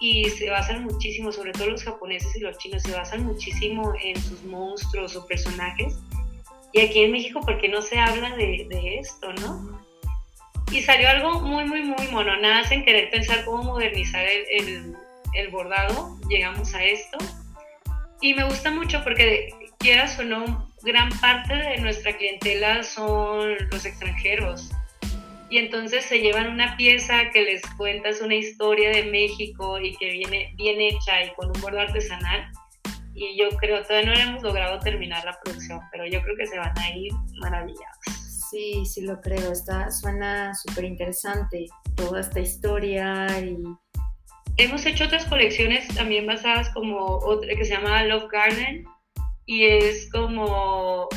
[0.00, 4.20] y se basan muchísimo, sobre todo los japoneses y los chinos, se basan muchísimo en
[4.20, 5.94] sus monstruos o personajes.
[6.72, 9.80] Y aquí en México, ¿por qué no se habla de, esto, no?
[10.72, 12.36] Y salió algo muy, muy, muy mono.
[12.40, 14.96] Nada en querer pensar cómo modernizar el,
[15.34, 17.18] el bordado, llegamos a esto.
[18.20, 23.84] Y me gusta mucho porque, quieras o no, gran parte de nuestra clientela son los
[23.84, 24.72] extranjeros
[25.52, 30.10] y entonces se llevan una pieza que les cuentas una historia de México y que
[30.10, 32.50] viene bien hecha y con un bordado artesanal.
[33.12, 36.58] Y yo creo, todavía no hemos logrado terminar la producción, pero yo creo que se
[36.58, 37.98] van a ir maravillados.
[38.50, 43.58] Sí, sí lo creo, está, suena súper interesante toda esta historia y...
[44.56, 48.86] Hemos hecho otras colecciones también basadas como otra que se llama Love Garden
[49.44, 51.08] y es como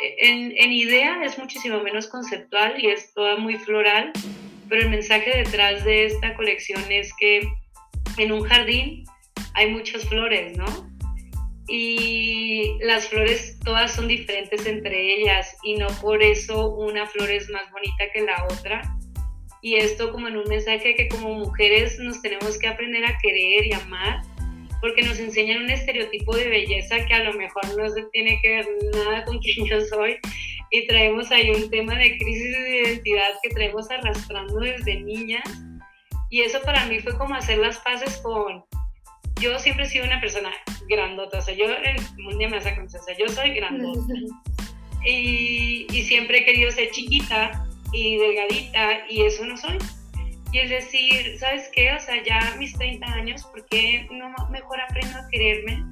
[0.00, 4.12] en, idea es muchísimo menos conceptual y es toda muy floral,
[4.68, 7.46] pero el mensaje detrás de esta colección es que
[8.18, 9.04] en un jardín
[9.54, 10.66] hay muchas flores, ¿no?
[11.66, 17.48] Y las flores todas son diferentes entre ellas y no por eso una flor es
[17.50, 18.82] más bonita que la otra.
[19.62, 23.66] Y esto como en un mensaje que como mujeres nos tenemos que aprender a querer
[23.66, 24.20] y amar
[24.80, 28.56] porque nos enseñan un estereotipo de belleza que a lo mejor no se tiene que
[28.56, 30.16] ver nada con quien yo soy
[30.70, 35.44] y traemos ahí un tema de crisis de identidad que traemos arrastrando desde niñas.
[36.30, 38.64] Y eso para mí fue como hacer las paces con
[39.40, 40.50] yo siempre he sido una persona
[40.88, 44.14] grandota, o sea, yo un día me vas a conocer, o sea, yo soy grandota.
[45.06, 49.76] Y, y siempre he querido ser chiquita y delgadita y eso no soy
[50.54, 51.92] y es decir, ¿sabes qué?
[51.94, 55.82] O sea, ya mis 30 años, ¿por qué no mejor aprendo a quererme?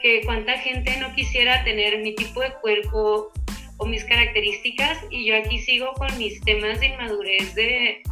[0.00, 3.32] Que cuánta gente no quisiera tener mi tipo de cuerpo
[3.76, 8.02] o mis características y yo aquí sigo con mis temas de inmadurez, de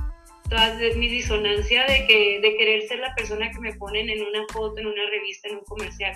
[0.49, 4.45] toda mi disonancia de, que, de querer ser la persona que me ponen en una
[4.53, 6.15] foto, en una revista, en un comercial.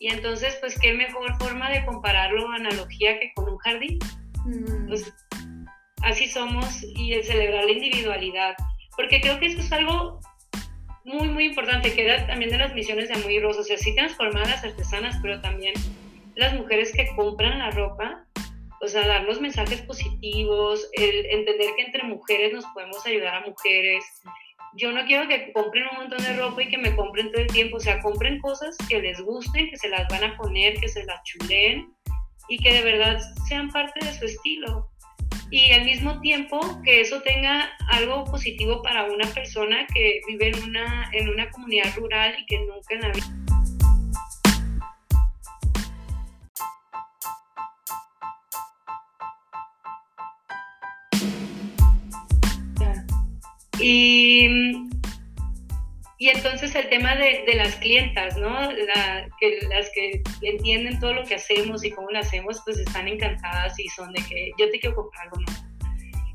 [0.00, 4.00] Y entonces, pues, qué mejor forma de compararlo, analogía, que con un jardín.
[4.44, 4.88] Mm.
[4.88, 5.14] Pues,
[6.02, 8.54] así somos y el celebrar la individualidad.
[8.96, 10.20] Porque creo que eso es algo
[11.04, 13.60] muy, muy importante, que era también de las misiones de Muy Rosa.
[13.60, 15.74] O sea, sí transformar a las artesanas, pero también
[16.34, 18.24] las mujeres que compran la ropa,
[18.80, 23.46] o sea, dar los mensajes positivos, el entender que entre mujeres nos podemos ayudar a
[23.46, 24.04] mujeres.
[24.74, 27.48] Yo no quiero que compren un montón de ropa y que me compren todo el
[27.48, 30.88] tiempo, o sea, compren cosas que les gusten, que se las van a poner, que
[30.88, 31.90] se las chulen
[32.48, 33.18] y que de verdad
[33.48, 34.90] sean parte de su estilo.
[35.50, 40.64] Y al mismo tiempo que eso tenga algo positivo para una persona que vive en
[40.64, 43.46] una, en una comunidad rural y que nunca en la vida.
[53.78, 54.48] Y,
[56.18, 58.72] y entonces el tema de, de las clientas, ¿no?
[58.72, 63.06] La, que, las que entienden todo lo que hacemos y cómo lo hacemos, pues están
[63.06, 65.60] encantadas y son de que yo te quiero comprar algo nuevo.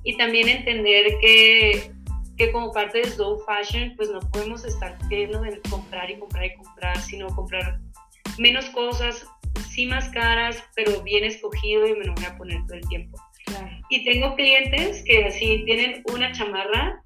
[0.04, 1.92] Y también entender que,
[2.38, 6.56] que como parte de Slow Fashion, pues no podemos estar queriendo comprar y comprar y
[6.56, 7.80] comprar, sino comprar
[8.38, 9.26] menos cosas,
[9.70, 13.18] sí más caras, pero bien escogido y me lo voy a poner todo el tiempo.
[13.90, 17.02] Y tengo clientes que así tienen una chamarra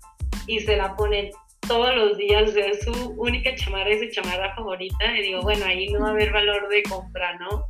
[0.46, 1.32] y se la ponen
[1.68, 5.88] todos los días, es su única chamarra, es su chamarra favorita, y digo, bueno, ahí
[5.90, 7.68] no va a haber valor de compra, ¿no?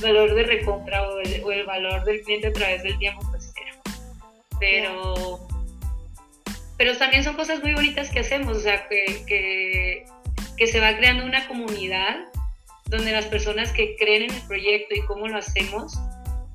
[0.00, 3.52] Valor de recompra o el, valor del cliente a través del tiempo, pues.
[4.60, 5.40] Pero,
[6.78, 10.04] pero también son cosas muy bonitas que hacemos, o sea, que, que,
[10.56, 12.16] que se va creando una comunidad
[12.86, 15.98] donde las personas que creen en el proyecto y cómo lo hacemos,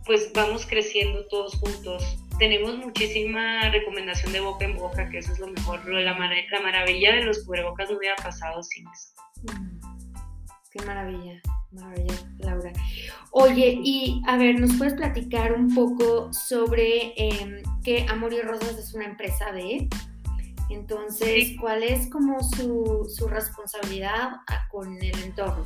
[0.06, 5.40] pues vamos creciendo todos juntos tenemos muchísima recomendación de boca en boca, que eso es
[5.40, 5.88] lo mejor.
[5.88, 9.14] La, la maravilla de los cubrebocas no hubiera pasado sin eso.
[9.44, 9.80] Mm,
[10.72, 12.72] qué maravilla, maravilla, Laura.
[13.32, 18.78] Oye, y a ver, ¿nos puedes platicar un poco sobre eh, que Amor y Rosas
[18.78, 19.88] es una empresa de...
[20.70, 24.34] Entonces, ¿cuál es como su, su responsabilidad
[24.70, 25.66] con el entorno?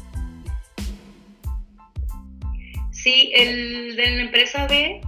[2.91, 5.01] Sí, el de la empresa B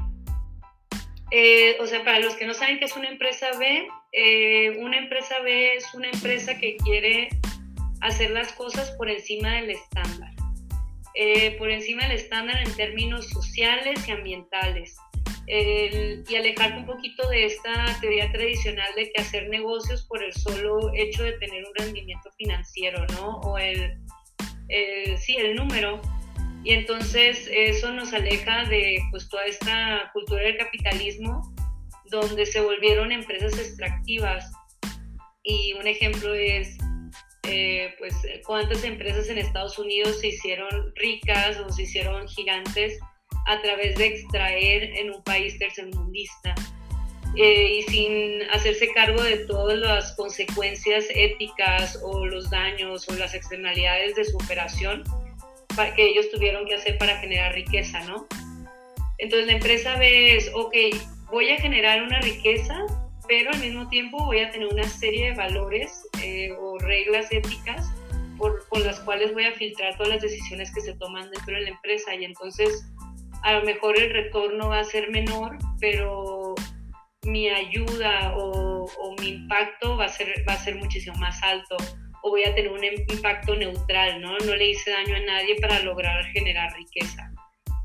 [1.32, 4.98] eh, o sea, para los que no saben qué es una empresa B, eh, una
[4.98, 7.30] empresa B es una empresa que quiere
[8.02, 10.32] hacer las cosas por encima del estándar,
[11.16, 14.96] eh, por encima del estándar en términos sociales y ambientales.
[15.48, 20.92] y alejarte un poquito de esta teoría tradicional de que hacer negocios por el solo
[20.96, 23.42] hecho de tener un rendimiento financiero, ¿no?
[23.42, 23.96] O el,
[24.70, 26.02] el sí, el número,
[26.66, 31.54] y entonces eso nos aleja de pues toda esta cultura del capitalismo
[32.10, 34.52] donde se volvieron empresas extractivas.
[35.44, 36.76] Y un ejemplo es
[37.44, 38.16] eh, pues
[38.48, 42.98] cuántas empresas en Estados Unidos se hicieron ricas o se hicieron gigantes
[43.46, 46.56] a través de extraer en un país tercermundista
[47.36, 53.36] eh, y sin hacerse cargo de todas las consecuencias éticas o los daños o las
[53.36, 55.04] externalidades de su operación
[55.96, 58.28] que ellos tuvieron que hacer para generar riqueza, ¿no?
[59.18, 60.76] Entonces la empresa ve ok,
[61.32, 62.86] voy a generar una riqueza,
[63.28, 67.92] pero al mismo tiempo voy a tener una serie de valores eh, o reglas éticas
[68.38, 71.70] con las cuales voy a filtrar todas las decisiones que se toman dentro de la
[71.70, 72.86] empresa y entonces
[73.44, 76.54] a lo mejor el retorno va a ser menor, pero
[77.24, 81.78] mi ayuda o, o mi impacto va a, ser, va a ser muchísimo más alto
[82.26, 84.36] o voy a tener un impacto neutral, ¿no?
[84.40, 87.32] No le hice daño a nadie para lograr generar riqueza.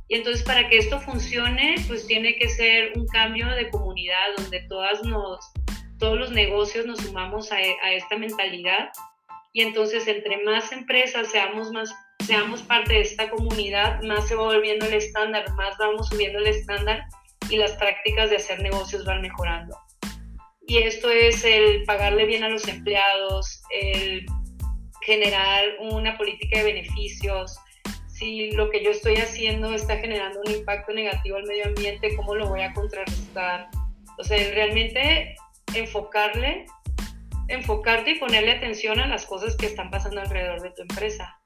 [0.08, 4.60] Y entonces para que esto funcione, pues tiene que ser un cambio de comunidad donde
[4.60, 5.52] todas nos,
[5.98, 8.88] todos los negocios nos sumamos a, a esta mentalidad
[9.52, 14.44] y entonces entre más empresas seamos más seamos parte de esta comunidad, más se va
[14.44, 17.04] volviendo el estándar, más vamos subiendo el estándar
[17.50, 19.76] y las prácticas de hacer negocios van mejorando
[20.70, 24.24] y esto es el pagarle bien a los empleados, el
[25.00, 27.58] generar una política de beneficios.
[28.06, 32.36] Si lo que yo estoy haciendo está generando un impacto negativo al medio ambiente, ¿cómo
[32.36, 33.68] lo voy a contrarrestar?
[34.16, 35.34] O sea, realmente
[35.74, 36.66] enfocarle,
[37.48, 41.36] enfocarte y ponerle atención a las cosas que están pasando alrededor de tu empresa.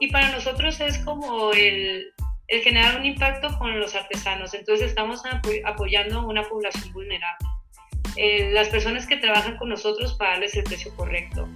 [0.00, 2.10] Y para nosotros es como el,
[2.48, 4.54] el generar un impacto con los artesanos.
[4.54, 5.20] Entonces estamos
[5.66, 7.51] apoyando a una población vulnerable.
[8.16, 11.48] Eh, las personas que trabajan con nosotros pagarles el precio correcto.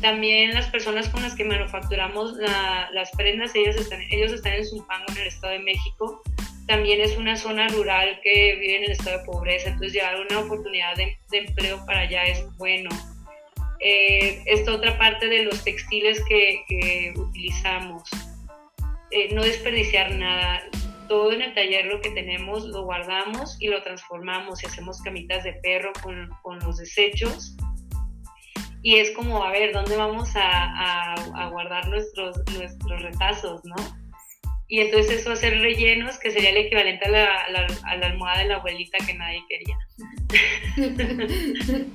[0.00, 5.06] También las personas con las que manufacturamos las prendas, ellos están, ellos están en Zumpango,
[5.12, 6.22] en el Estado de México.
[6.66, 10.40] También es una zona rural que vive en el estado de pobreza, entonces llevar una
[10.40, 12.90] oportunidad de, empleo para allá es bueno.
[13.78, 18.02] Eh, esta otra parte de los textiles que, que utilizamos.
[19.10, 20.62] eh, no desperdiciar nada.
[21.08, 25.44] Todo en el taller lo que tenemos lo guardamos y lo transformamos y hacemos camitas
[25.44, 27.56] de perro con, con los desechos.
[28.82, 33.76] Y es como, a ver, ¿dónde vamos a, a, guardar nuestros, nuestros retazos, no?
[34.66, 38.48] Y entonces eso hacer rellenos, que sería el equivalente a la, a la, almohada de
[38.48, 39.78] la abuelita que nadie quería.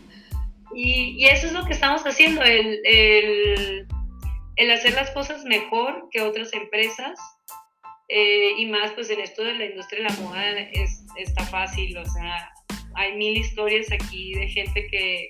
[0.75, 3.87] y, y, eso es lo que estamos haciendo, el, el,
[4.57, 7.19] el hacer las cosas mejor que otras empresas.
[8.09, 11.97] Eh, y más pues en esto de la industria de la moda es, está fácil,
[11.97, 12.51] o sea,
[12.95, 15.27] hay mil historias aquí de gente que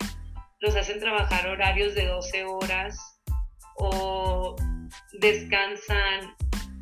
[0.59, 3.19] los hacen trabajar horarios de 12 horas
[3.77, 4.55] o
[5.13, 6.35] descansan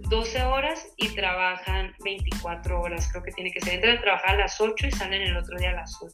[0.10, 3.76] 12 horas y trabajan 24 horas, creo que tiene que ser.
[3.76, 6.14] Entran a trabajar a las 8 y salen el otro día a las 8.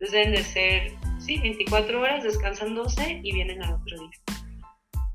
[0.00, 4.38] Entonces deben de ser, sí, 24 horas, descansan 12 y vienen al otro día.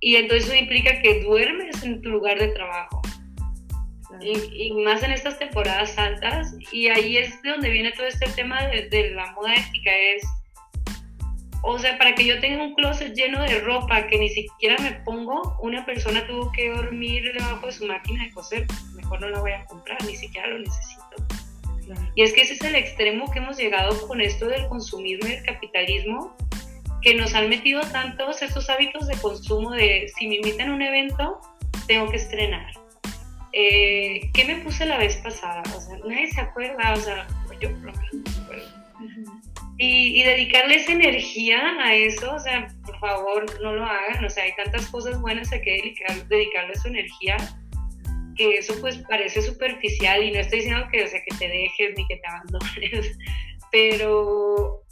[0.02, 3.02] Y entonces eso implica que duermes en tu lugar de trabajo.
[4.24, 6.56] Y, más en estas temporadas altas.
[6.72, 9.92] Y ahí es de donde viene todo este tema de, de la moda ética.
[9.96, 10.24] Es
[11.66, 14.92] o sea, para que yo tenga un closet lleno de ropa que ni siquiera me
[15.06, 18.68] pongo, una persona tuvo que dormir debajo de su máquina de coser.
[18.96, 21.04] Mejor no la voy a comprar, ni siquiera lo necesito.
[22.16, 25.36] Y es que ese es el extremo que hemos llegado con esto del consumismo y
[25.36, 26.36] el capitalismo,
[27.02, 30.82] que nos han metido tantos estos hábitos de consumo de si me invitan a un
[30.82, 31.40] evento,
[31.88, 32.83] tengo que estrenar.
[33.54, 35.62] Eh, ¿Qué me puse la vez pasada?
[35.76, 37.28] O sea, nadie se acuerda, o sea,
[37.62, 38.84] yo no me acuerdo
[39.78, 44.30] y, y, dedicarle esa energía a eso, o sea, por favor, no lo hagan, o
[44.30, 45.96] sea, hay tantas cosas buenas a que
[46.30, 47.38] dedicarle su energía,
[48.36, 51.98] que eso pues parece superficial y no estoy diciendo que, o sea, que te dejes
[51.98, 53.18] ni que te abandones,
[53.72, 54.84] pero,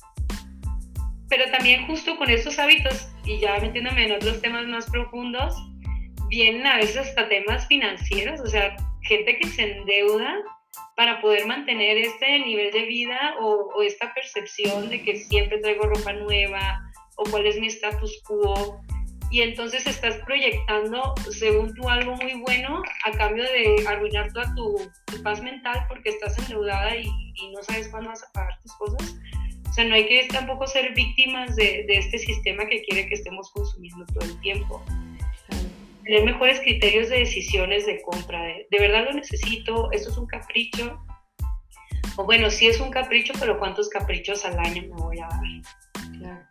[1.29, 5.55] pero también justo con estos hábitos, y ya metiéndome en otros temas más profundos,
[6.31, 10.33] vienen a veces hasta temas financieros, o sea, gente que se endeuda
[10.95, 16.13] para poder mantener este nivel de vida o, esta percepción de que siempre traigo ropa
[16.13, 16.81] nueva
[17.17, 18.79] o cuál es mi status quo.
[19.29, 24.77] Y entonces estás proyectando, según tú, algo muy bueno a cambio de arruinar toda tu,
[25.23, 27.07] paz mental porque estás endeudada y,
[27.53, 29.15] no sabes cuándo vas a pagar tus cosas.
[29.69, 33.15] O sea, no hay que tampoco ser víctimas de, de este sistema que quiere que
[33.15, 34.83] estemos consumiendo todo el tiempo
[36.03, 38.41] tener mejores criterios de decisiones de compra.
[38.43, 40.99] De, verdad lo necesito, esto es un capricho.
[42.17, 46.11] O bueno, sí es un capricho, pero ¿cuántos caprichos al año me voy a dar?
[46.17, 46.45] Claro.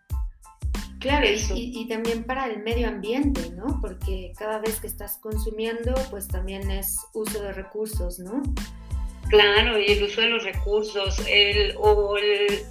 [1.01, 3.81] Claro, y, y, también para el medio ambiente, ¿no?
[3.81, 8.43] Porque cada vez que estás consumiendo, pues también es uso de recursos, ¿no?
[9.31, 12.67] Claro, y el uso de los recursos, el, o el,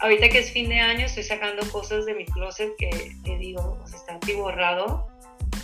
[0.00, 2.88] ahorita que es fin de año estoy sacando cosas de mi closet que,
[3.22, 5.11] que digo, está borrado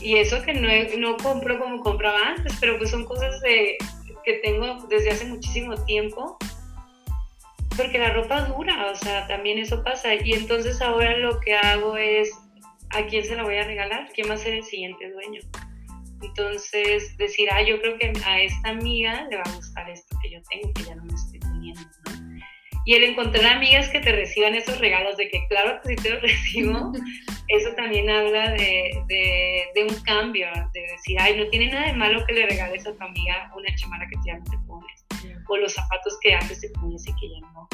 [0.01, 0.69] y eso que no,
[0.99, 3.77] no compro como compraba antes, pero pues son cosas de,
[4.25, 6.37] que tengo desde hace muchísimo tiempo.
[7.77, 10.15] Porque la ropa dura, o sea, también eso pasa.
[10.15, 12.31] Y entonces ahora lo que hago es,
[12.91, 14.09] ¿a quién se la voy a regalar?
[14.15, 15.41] ¿Quién va a ser el siguiente dueño?
[16.23, 20.31] Entonces, decir, ah, yo creo que a esta amiga le va a gustar esto que
[20.33, 21.48] yo tengo, que ya no me estoy.
[22.89, 26.09] Y el encontrar amigas que te reciban esos regalos, de que claro que sí te
[26.09, 26.93] los recibo,
[27.49, 29.05] eso también habla de,
[29.75, 32.97] de, un cambio, de decir, ay, no tiene nada de malo que le regales a
[32.97, 35.05] tu amiga una chamarra que ya no te pones,
[35.49, 37.69] o los zapatos que antes te ponías y que ya no.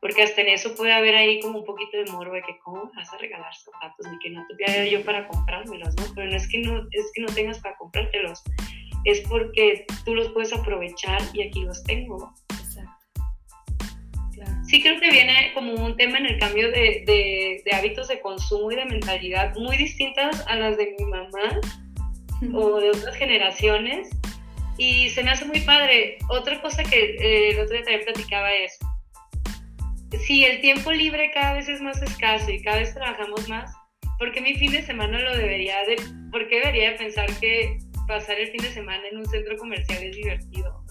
[0.00, 2.88] Porque hasta en eso puede haber ahí como un poquito de morbo de que cómo
[2.94, 6.04] vas a regalar zapatos, ni que no tuviera yo para comprármelos, ¿no?
[6.14, 8.44] Pero no es que no, es que no tengas para comprártelos,
[9.02, 12.32] es porque tú los puedes aprovechar y aquí los tengo
[14.66, 18.70] sí creo que viene como un tema en el cambio de, de, hábitos de consumo
[18.72, 21.60] y de mentalidad muy distintas a las de mi mamá
[22.54, 24.08] o de otras generaciones.
[24.78, 26.18] Y se me hace muy padre.
[26.28, 28.78] Otra cosa que eh, el otro día también platicaba es,
[30.26, 33.72] si el tiempo libre cada vez es más escaso y cada vez trabajamos más,
[34.18, 35.96] ¿por qué mi fin de semana lo debería de,
[36.30, 37.78] por qué debería de pensar que
[38.08, 40.84] pasar el fin de semana en un centro comercial es divertido?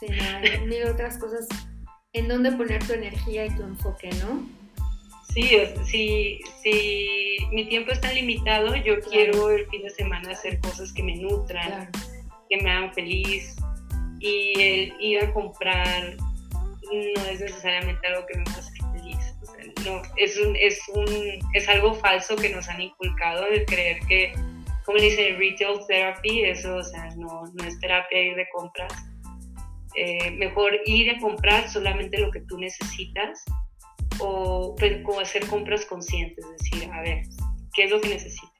[0.00, 1.46] Sí, no, hay mil otras cosas
[2.14, 4.46] en dónde poner tu energía y tu enfoque, ¿no?
[5.32, 5.48] Sí,
[5.86, 11.02] si, si mi tiempo está limitado, yo quiero el fin de semana hacer cosas que
[11.02, 11.90] me nutran,
[12.50, 13.56] que me hagan feliz.
[14.20, 18.62] Y el ir a comprar no es necesariamente algo que me haga
[18.92, 19.34] feliz.
[19.86, 21.06] no, es, un, es, un,
[21.54, 24.34] es algo falso que nos han inculcado de creer que,
[24.84, 28.92] como dicen, retail therapy, eso o sea, no, no es terapia ir de compras
[29.94, 33.44] eh, mejor ir a comprar solamente lo que tú necesitas
[34.18, 37.22] o, pues, hacer compras conscientes, es decir, a ver,
[37.74, 38.52] ¿qué es lo que necesito?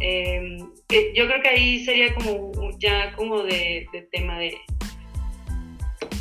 [0.00, 0.58] Em,
[0.90, 4.56] eh, yo creo que ahí sería como ya como de, tema de...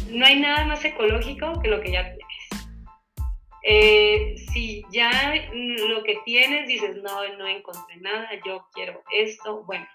[0.10, 2.28] No hay nada más ecológico que lo que ya tienes.
[3.70, 5.34] Eh, si ya
[5.90, 9.86] lo que tienes dices, no, no encontré nada, yo quiero esto, bueno,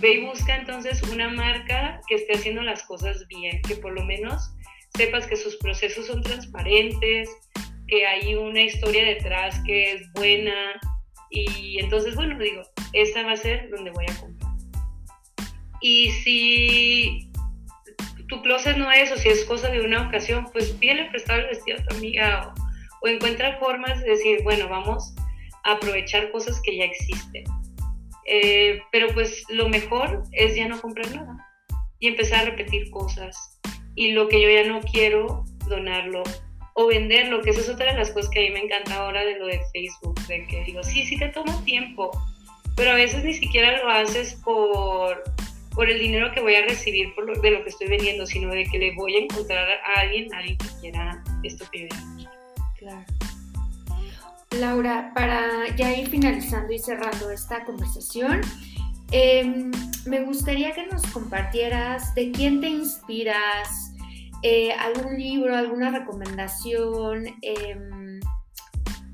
[0.00, 4.04] ve y busca entonces una marca que esté haciendo las cosas bien, que por lo
[4.04, 4.50] menos
[4.96, 7.28] sepas que sus procesos son transparentes,
[7.88, 10.80] que hay una historia detrás que es buena.
[11.30, 12.62] Y entonces, bueno, digo,
[12.92, 14.52] esta va a ser donde voy a comprar.
[15.80, 17.30] Y si
[18.28, 21.46] tu closet no es, o si es cosa de una ocasión, pues pídele prestado el
[21.46, 25.14] vestido a tu amiga o, o encuentra formas de decir, bueno, vamos
[25.64, 27.44] a aprovechar cosas que ya existen.
[28.26, 31.46] Eh, pero pues lo mejor es ya no comprar nada
[31.98, 33.60] y empezar a repetir cosas.
[33.94, 36.22] Y lo que yo ya no quiero, donarlo
[36.74, 39.24] o venderlo, que esa es otra de las cosas que a mí me encanta ahora
[39.24, 42.10] de lo de Facebook, de que digo, sí, sí te toma tiempo,
[42.76, 45.24] pero a veces ni siquiera lo haces por,
[45.74, 48.50] por el dinero que voy a recibir por lo, de lo que estoy vendiendo, sino
[48.50, 52.28] de que le voy a encontrar a alguien, a alguien que quiera esto que yo
[52.78, 53.15] Claro.
[54.60, 58.40] Laura, para ya ir finalizando y cerrando esta conversación,
[59.10, 59.70] em,
[60.06, 63.92] me gustaría que nos compartieras de quién te inspiras,
[64.42, 68.20] eh, algún libro, alguna recomendación em,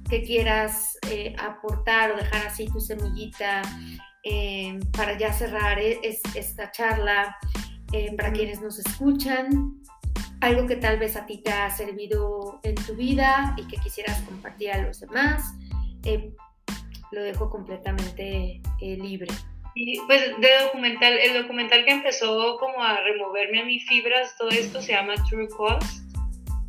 [0.09, 3.63] que quieras eh, aportar o dejar así tu semillita
[4.25, 6.01] em, para ya cerrar e,
[6.35, 7.37] esta charla
[8.17, 9.82] para quienes nos escuchan
[10.43, 14.21] algo que tal vez a ti te ha servido en tu vida y que quisieras
[14.23, 15.55] compartir a los demás,
[16.05, 16.33] eh,
[17.13, 19.33] lo dejo completamente eh, libre.
[19.77, 24.49] Y pues de documental, el documental que empezó como a removerme a mis fibras, todo
[24.51, 26.05] esto se llama True Cost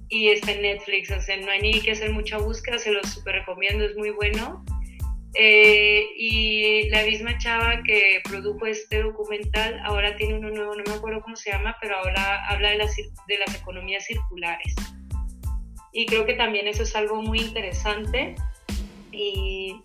[0.08, 3.04] y está en Netflix, o sea, no hay ni que hacer mucha búsqueda, se lo
[3.04, 4.64] súper recomiendo, es muy bueno.
[5.36, 10.94] Eh, y la misma chava que produjo este documental ahora tiene uno nuevo, no me
[10.94, 14.76] acuerdo cómo se llama, pero ahora habla de las, de las economías circulares.
[15.92, 18.36] Y creo que también eso es algo muy interesante.
[19.12, 19.76] Y,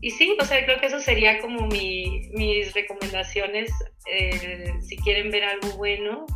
[0.00, 3.70] y sí, o sea, creo que eso sería como mi, mis recomendaciones
[4.10, 6.26] eh, si quieren ver algo bueno.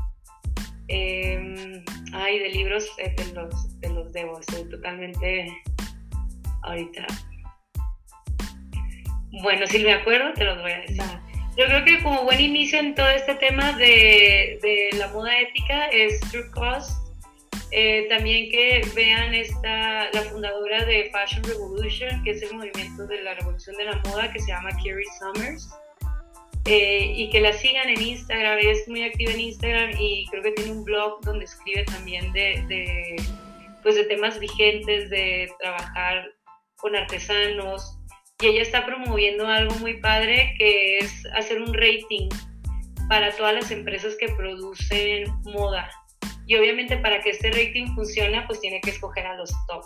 [0.89, 1.83] Eh,
[2.15, 5.53] ay, de libros eh, te, los, te los debo, estoy totalmente
[6.63, 7.07] ahorita
[9.31, 11.03] bueno, si me acuerdo, te los voy a decir.
[11.57, 15.87] Yo creo que como buen inicio en todo este tema de, de la moda ética
[15.87, 17.09] es True Cost.
[17.71, 23.23] Eh, también que vean esta, la fundadora de Fashion Revolution, que es el movimiento de
[23.23, 25.69] la revolución de la moda, que se llama Kerry Summers.
[26.65, 30.53] Eh, y que la sigan en Instagram, es muy activa en Instagram y creo que
[30.53, 33.17] tiene un blog donde escribe también de, de,
[33.83, 36.31] pues de temas vigentes, de trabajar
[36.77, 37.98] con artesanos,
[38.41, 42.29] y ella está promoviendo algo muy padre que es hacer un rating
[43.09, 45.91] para todas las empresas que producen moda.
[46.47, 49.85] Y obviamente para que este rating funcione, pues tiene que escoger a los top.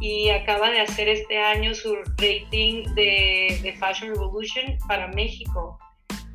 [0.00, 5.78] Y acaba de hacer este año su rating de, Fashion Revolution para México.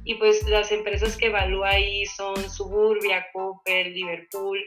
[0.04, 4.64] Y pues las empresas que evalúa ahí son Suburbia, Cooper, Liverpool,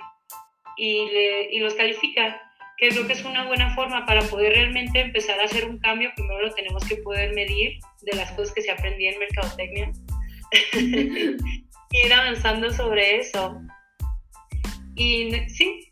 [0.76, 1.08] y,
[1.50, 2.40] y los califica
[2.80, 6.10] que creo que es una buena forma para poder realmente empezar a hacer un cambio.
[6.16, 9.92] Primero lo tenemos que poder medir de las cosas que se aprendí en mercadotecnia.
[11.92, 13.60] ir avanzando sobre eso.
[14.96, 15.90] Y sí,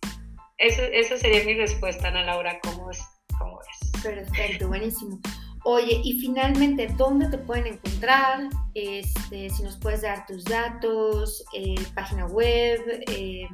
[0.57, 3.01] esa sería mi respuesta, Ana Laura, ¿cómo es?
[3.39, 4.03] ¿Cómo es?
[4.03, 5.21] Perfecto, buenísimo.
[5.65, 8.49] Oye, y finalmente, ¿dónde te pueden encontrar?
[8.75, 13.47] Este, si nos puedes dar tus datos, eh, página web, eh,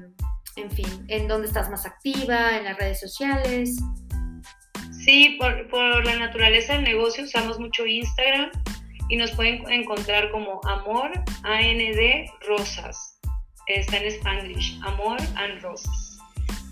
[0.56, 3.76] en fin, en dónde estás más activa, en las redes sociales.
[5.04, 8.50] Sí, por, la naturaleza del negocio usamos mucho Instagram
[9.08, 11.10] y nos pueden encontrar como Amor
[11.42, 13.18] AND Rosas.
[13.66, 16.18] Está en Spanglish, Amor and Rosas.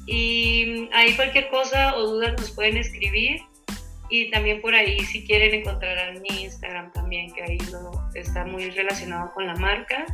[0.06, 3.40] Y ahí cualquier cosa o dudas nos pueden escribir.
[4.08, 8.70] Y también por ahí, si quieren, encontrarán mi Instagram también, que ahí lo, está muy
[8.70, 10.04] relacionado con la marca.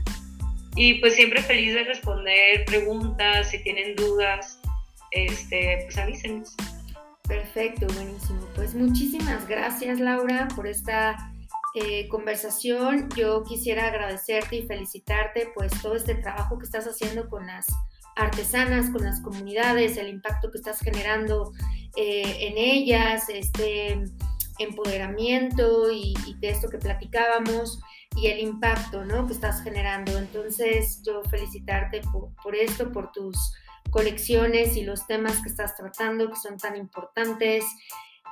[0.81, 4.61] Y pues siempre feliz de responder preguntas, si tienen dudas,
[5.11, 6.55] este, pues avísenos.
[7.27, 8.47] Perfecto, buenísimo.
[8.55, 11.33] Pues muchísimas gracias Laura por esta
[11.75, 13.09] eh, conversación.
[13.17, 17.67] Yo quisiera agradecerte y felicitarte pues todo este trabajo que estás haciendo con las
[18.15, 21.51] artesanas, con las comunidades, el impacto que estás generando
[21.97, 24.05] eh, en ellas, este
[24.61, 27.81] empoderamiento y, y de esto que platicábamos
[28.21, 29.27] y el impacto ¿no?
[29.27, 30.19] que estás generando.
[30.19, 32.01] Entonces, yo felicitarte
[32.43, 33.37] por, esto, por tus
[33.91, 37.65] colecciones y los temas que estás tratando, que son tan importantes.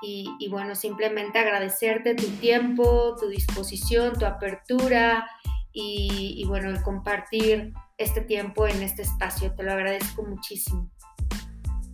[0.02, 5.26] Y, bueno, simplemente agradecerte tu tiempo, tu disposición, tu apertura
[5.72, 9.54] y, y bueno, el compartir este tiempo en este espacio.
[9.54, 10.90] Te lo agradezco muchísimo.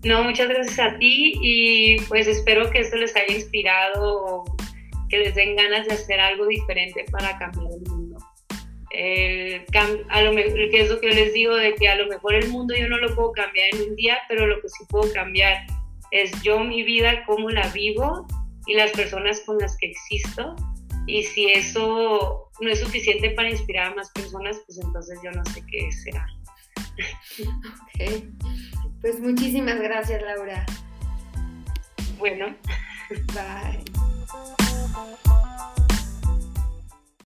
[0.05, 4.45] No, muchas gracias a ti y pues espero que esto les haya inspirado,
[5.13, 8.17] que les den ganas de hacer algo diferente para cambiar el mundo.
[10.09, 12.35] a lo mejor, que es lo que yo les digo, de que a lo mejor
[12.35, 15.13] el mundo yo no lo puedo cambiar en un día, pero lo que sí puedo
[15.13, 15.67] cambiar
[16.13, 18.27] es yo mi vida, cómo la vivo
[18.67, 20.57] y las personas con las que existo.
[21.07, 25.45] Y si eso no es suficiente para inspirar a más personas, pues entonces yo no
[25.45, 26.27] sé qué será.
[27.39, 28.25] Ok.
[29.03, 30.65] Pues muchísimas gracias, Laura.
[32.19, 32.57] Bueno.
[34.93, 35.42] Bye.